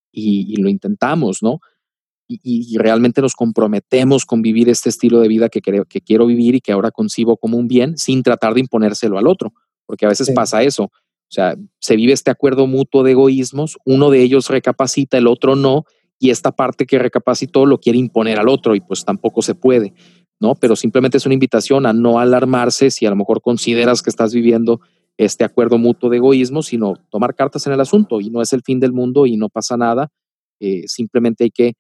[0.10, 1.60] y, lo intentamos, no?
[2.30, 6.56] Y, realmente nos comprometemos con vivir este estilo de vida que, creo, que quiero vivir
[6.56, 9.52] y que ahora concibo como un bien sin tratar de imponérselo al otro,
[9.92, 10.86] porque a veces pasa eso.
[10.86, 15.58] O sea, se vive este acuerdo mutuo de egoísmos, uno de ellos recapacita, el otro
[15.58, 15.84] no,
[16.18, 19.94] y esta parte que recapacitó lo quiere imponer al otro y pues tampoco se puede,
[20.40, 20.56] ¿no?
[20.56, 24.34] Pero simplemente es una invitación a no alarmarse si a lo mejor consideras que estás
[24.34, 24.80] viviendo
[25.18, 28.62] este acuerdo mutuo de egoísmo, sino tomar cartas en el asunto y no es el
[28.62, 30.08] fin del mundo y no pasa nada.
[30.62, 31.74] Eh, simplemente hay que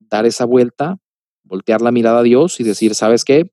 [0.00, 0.96] dar esa vuelta,
[1.44, 3.52] voltear la mirada a Dios y decir, ¿sabes qué?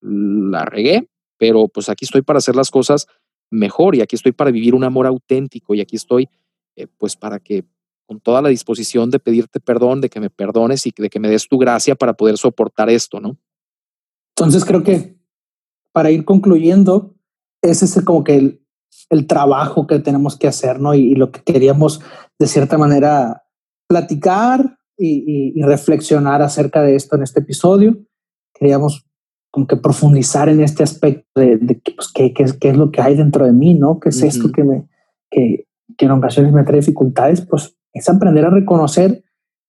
[0.00, 1.09] La regué,
[1.40, 3.06] pero pues aquí estoy para hacer las cosas
[3.50, 6.28] mejor y aquí estoy para vivir un amor auténtico y aquí estoy
[6.76, 7.64] eh, pues para que
[8.04, 11.30] con toda la disposición de pedirte perdón, de que me perdones y de que me
[11.30, 13.38] des tu gracia para poder soportar esto, ¿no?
[14.36, 15.16] Entonces creo que
[15.92, 17.14] para ir concluyendo,
[17.62, 18.60] es ese como que
[19.08, 20.94] el, trabajo que tenemos que hacer, ¿no?
[20.94, 22.00] Y, lo que queríamos
[22.38, 23.44] de cierta manera
[23.88, 27.96] platicar y, reflexionar acerca de esto en este episodio.
[28.54, 29.09] Queríamos
[29.50, 33.16] como que profundizar en este aspecto de, pues, qué, qué, qué, es lo que hay
[33.16, 33.98] dentro de mí, ¿no?
[33.98, 34.88] ¿Qué es esto que me,
[35.30, 37.40] que, que en ocasiones me trae dificultades?
[37.40, 39.24] Pues es aprender a reconocer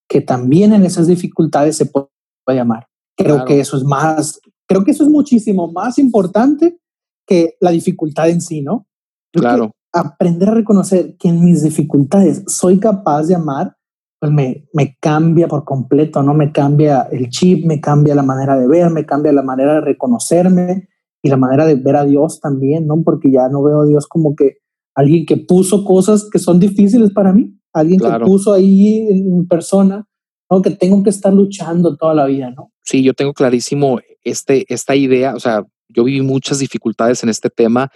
[0.07, 2.09] que también en esas dificultades se puede
[2.47, 2.87] llamar.
[3.17, 6.77] Creo que eso es más, creo que eso es muchísimo más importante
[7.25, 8.87] que la dificultad en sí, ¿no?
[9.31, 9.71] claro.
[9.93, 13.75] Aprender a reconocer que en mis dificultades soy capaz de amar,
[14.21, 16.35] pues me, me cambia por completo, ¿no?
[16.35, 19.81] Me cambia el chip, me cambia la manera de ver, me cambia la manera de
[19.81, 20.89] reconocerme
[21.23, 23.01] y la manera de ver a Dios también, ¿no?
[23.03, 24.57] Porque ya no veo a Dios como que
[24.93, 30.07] alguien que puso cosas que son difíciles para mí, alguien que puso ahí en persona,
[30.51, 30.61] ¿no?
[30.61, 32.71] que tengo que estar luchando toda la vida, ¿no?
[32.83, 37.49] Sí, yo tengo clarísimo este, esta idea, o sea, yo viví muchas dificultades en este
[37.49, 37.89] tema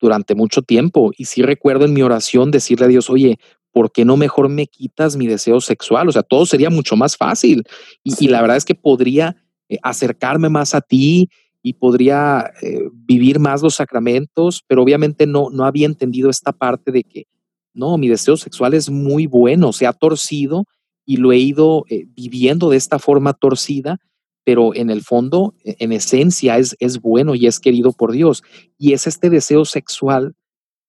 [0.00, 3.38] durante mucho tiempo y sí recuerdo en mi oración decirle a Dios, oye,
[3.72, 6.08] ¿por qué no mejor me quitas mi deseo sexual?
[6.08, 7.64] O sea, todo sería mucho más fácil
[8.02, 9.36] y, la verdad es que podría
[9.68, 11.28] eh, acercarme más a ti
[11.62, 16.90] y podría eh, vivir más los sacramentos, pero obviamente no, no había entendido esta parte
[16.90, 17.26] de que
[17.74, 20.64] no, mi deseo sexual es muy bueno, se ha torcido
[21.04, 23.98] y lo he ido eh, viviendo de esta forma torcida,
[24.44, 28.42] pero en el fondo, e, en esencia, es, es bueno y es querido por Dios.
[28.78, 30.34] Y es este deseo sexual,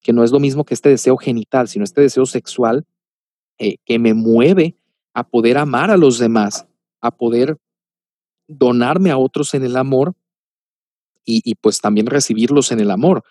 [0.02, 2.84] que no es lo mismo que este deseo genital, sino este deseo sexual
[3.58, 4.76] eh, que me mueve
[5.14, 6.66] a poder amar a los demás,
[7.00, 7.56] a poder
[8.48, 10.14] donarme a otros en el amor
[11.24, 13.22] y, y pues también recibirlos en el amor.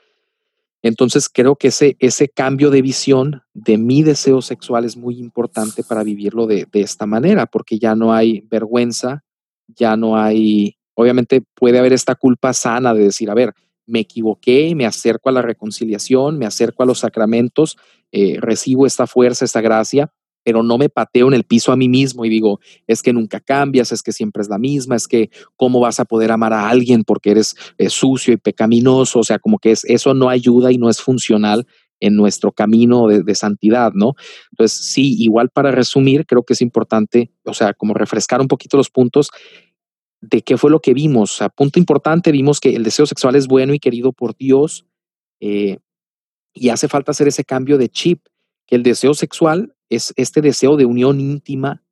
[0.84, 5.84] Entonces creo que ese, ese cambio de visión de mi deseo sexual es muy importante
[5.84, 9.24] para vivirlo de, esta manera, porque ya no hay vergüenza,
[9.68, 13.54] ya no hay, obviamente puede haber esta culpa sana de decir, a ver,
[13.86, 17.78] me equivoqué, me acerco a la reconciliación, me acerco a los sacramentos,
[18.12, 20.12] eh, recibo esta fuerza, esta gracia,
[20.44, 23.40] pero no me pateo en el piso a mí mismo y digo, es que nunca
[23.40, 26.70] cambias, es que siempre es la misma, es que cómo vas a poder amar a
[26.70, 30.72] alguien porque eres eh, sucio y pecaminoso, o sea, como que es, eso no ayuda
[30.72, 31.68] y no es funcional
[32.00, 34.16] en nuestro camino de, de, santidad, ¿no?
[34.52, 38.76] Entonces, sí, igual para resumir, creo que es importante, o sea, como refrescar un poquito
[38.76, 39.30] los puntos
[40.22, 41.36] de qué fue lo que vimos.
[41.38, 44.86] Sea, punto importante, vimos que el deseo sexual es bueno y querido por Dios
[45.40, 45.80] eh,
[46.54, 48.26] y hace falta hacer ese cambio de chip,
[48.68, 51.84] que el deseo sexual es este deseo de unión íntima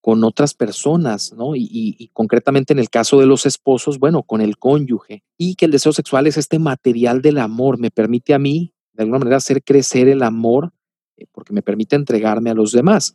[0.00, 1.56] con otras personas, ¿no?
[1.56, 5.24] Y, concretamente en el caso de los esposos, bueno, con el cónyuge.
[5.36, 9.02] Y que el deseo sexual es este material del amor, me permite a mí, de
[9.02, 10.72] alguna manera, hacer crecer el amor,
[11.16, 13.14] eh, porque me permite entregarme a los demás.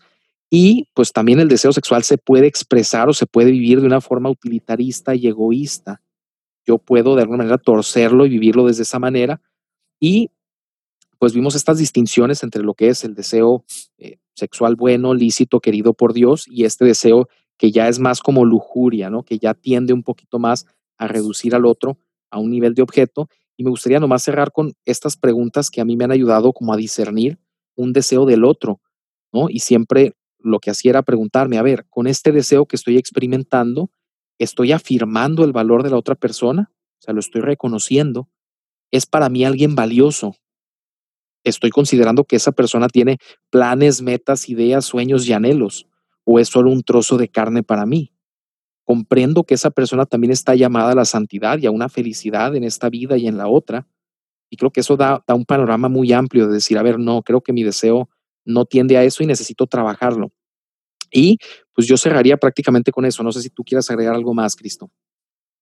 [0.53, 4.01] Y pues también el deseo sexual se puede expresar o se puede vivir de una
[4.01, 6.01] forma utilitarista y egoísta.
[6.67, 9.41] Yo puedo de alguna manera torcerlo y vivirlo desde esa manera.
[9.97, 10.29] Y
[11.19, 13.63] pues vimos estas distinciones entre lo que es el deseo
[13.97, 18.43] eh, sexual bueno, lícito, querido por Dios, y este deseo que ya es más como
[18.43, 19.23] lujuria, ¿no?
[19.23, 20.65] Que ya tiende un poquito más
[20.97, 21.97] a reducir al otro
[22.29, 23.29] a un nivel de objeto.
[23.55, 26.73] Y me gustaría nomás cerrar con estas preguntas que a mí me han ayudado como
[26.73, 27.39] a discernir
[27.75, 28.81] un deseo del otro,
[29.31, 29.47] ¿no?
[29.49, 30.13] Y siempre
[30.43, 33.91] lo que hacía era preguntarme, a ver, con este deseo que estoy experimentando,
[34.39, 36.71] ¿estoy afirmando el valor de la otra persona?
[36.99, 38.29] O sea, lo estoy reconociendo.
[38.91, 40.35] ¿Es para mí alguien valioso?
[41.43, 43.17] estoy considerando que esa persona tiene
[43.49, 45.87] planes, metas, ideas, sueños y anhelos,
[46.23, 48.13] o es solo un trozo de carne para mí.
[48.83, 52.63] Comprendo que esa persona también está llamada a la santidad y a una felicidad en
[52.63, 53.87] esta vida y en la otra.
[54.49, 57.41] Y creo que eso da, un panorama muy amplio de decir, a ver, no, creo
[57.41, 58.09] que mi deseo
[58.45, 60.31] no tiende a eso y necesito trabajarlo.
[61.11, 61.37] Y
[61.75, 63.23] pues yo cerraría prácticamente con eso.
[63.23, 64.89] No sé si tú quieras agregar algo más, Cristo.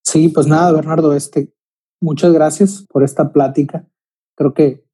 [0.04, 1.54] Sí, pues nada, Bernardo, este,
[2.02, 3.88] muchas gracias por esta plática.
[4.36, 4.86] Creo que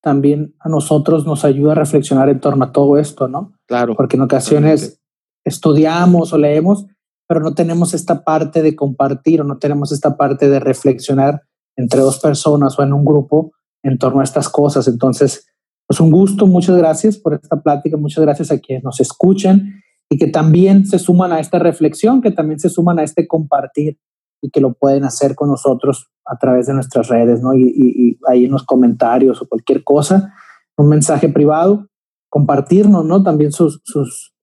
[0.00, 3.54] también a nosotros nos ayuda a reflexionar en torno a todo esto, ¿no?
[3.66, 3.94] Claro.
[3.96, 5.00] Porque en ocasiones
[5.44, 6.86] estudiamos o leemos,
[7.26, 11.42] pero no tenemos esta parte de compartir o no tenemos esta parte de reflexionar
[11.76, 14.88] entre dos personas o en un grupo en torno a estas cosas.
[14.88, 15.46] Entonces,
[15.94, 19.80] pues un gusto, muchas gracias por esta plática, muchas gracias a quienes nos escuchan
[20.10, 24.00] y que también se suman a esta reflexión, que también se suman a este compartir
[24.42, 27.54] y que lo pueden hacer con nosotros a través de nuestras redes, ¿no?
[27.54, 30.34] Y, ahí en los comentarios o cualquier cosa,
[30.76, 31.86] un mensaje privado,
[32.28, 33.22] compartirnos, ¿no?
[33.22, 34.34] También sus, sus,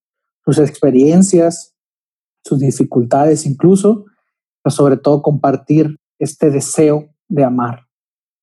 [0.46, 1.74] sus experiencias,
[2.42, 4.06] sus dificultades incluso,
[4.62, 7.91] pero sobre todo compartir este deseo de amar.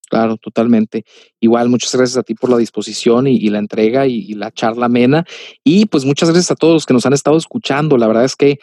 [0.10, 1.06] Claro, totalmente.
[1.40, 5.26] Igual, muchas gracias a ti por la disposición y, la entrega y, la charla amena.
[5.64, 7.96] Y pues muchas gracias a todos los que nos han estado escuchando.
[7.98, 8.60] La verdad es que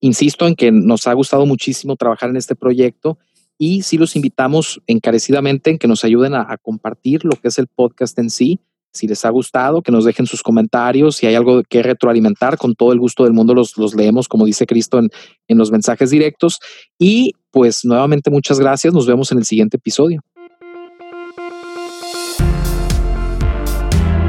[0.00, 3.18] insisto en que nos ha gustado muchísimo trabajar en este proyecto
[3.58, 7.66] y sí los invitamos encarecidamente en que nos ayuden a, compartir lo que es el
[7.66, 8.60] podcast en sí.
[8.92, 11.16] Si les ha gustado, que nos dejen sus comentarios.
[11.16, 14.64] Si hay algo que retroalimentar, con todo el gusto del mundo los, leemos, como dice
[14.64, 16.60] Cristo en los mensajes directos.
[16.98, 18.94] Y pues nuevamente muchas gracias.
[18.94, 20.22] Nos vemos en el siguiente episodio.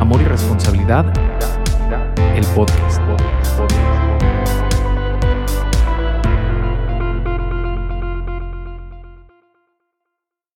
[0.07, 1.05] Amor y responsabilidad.
[2.33, 3.01] El podcast.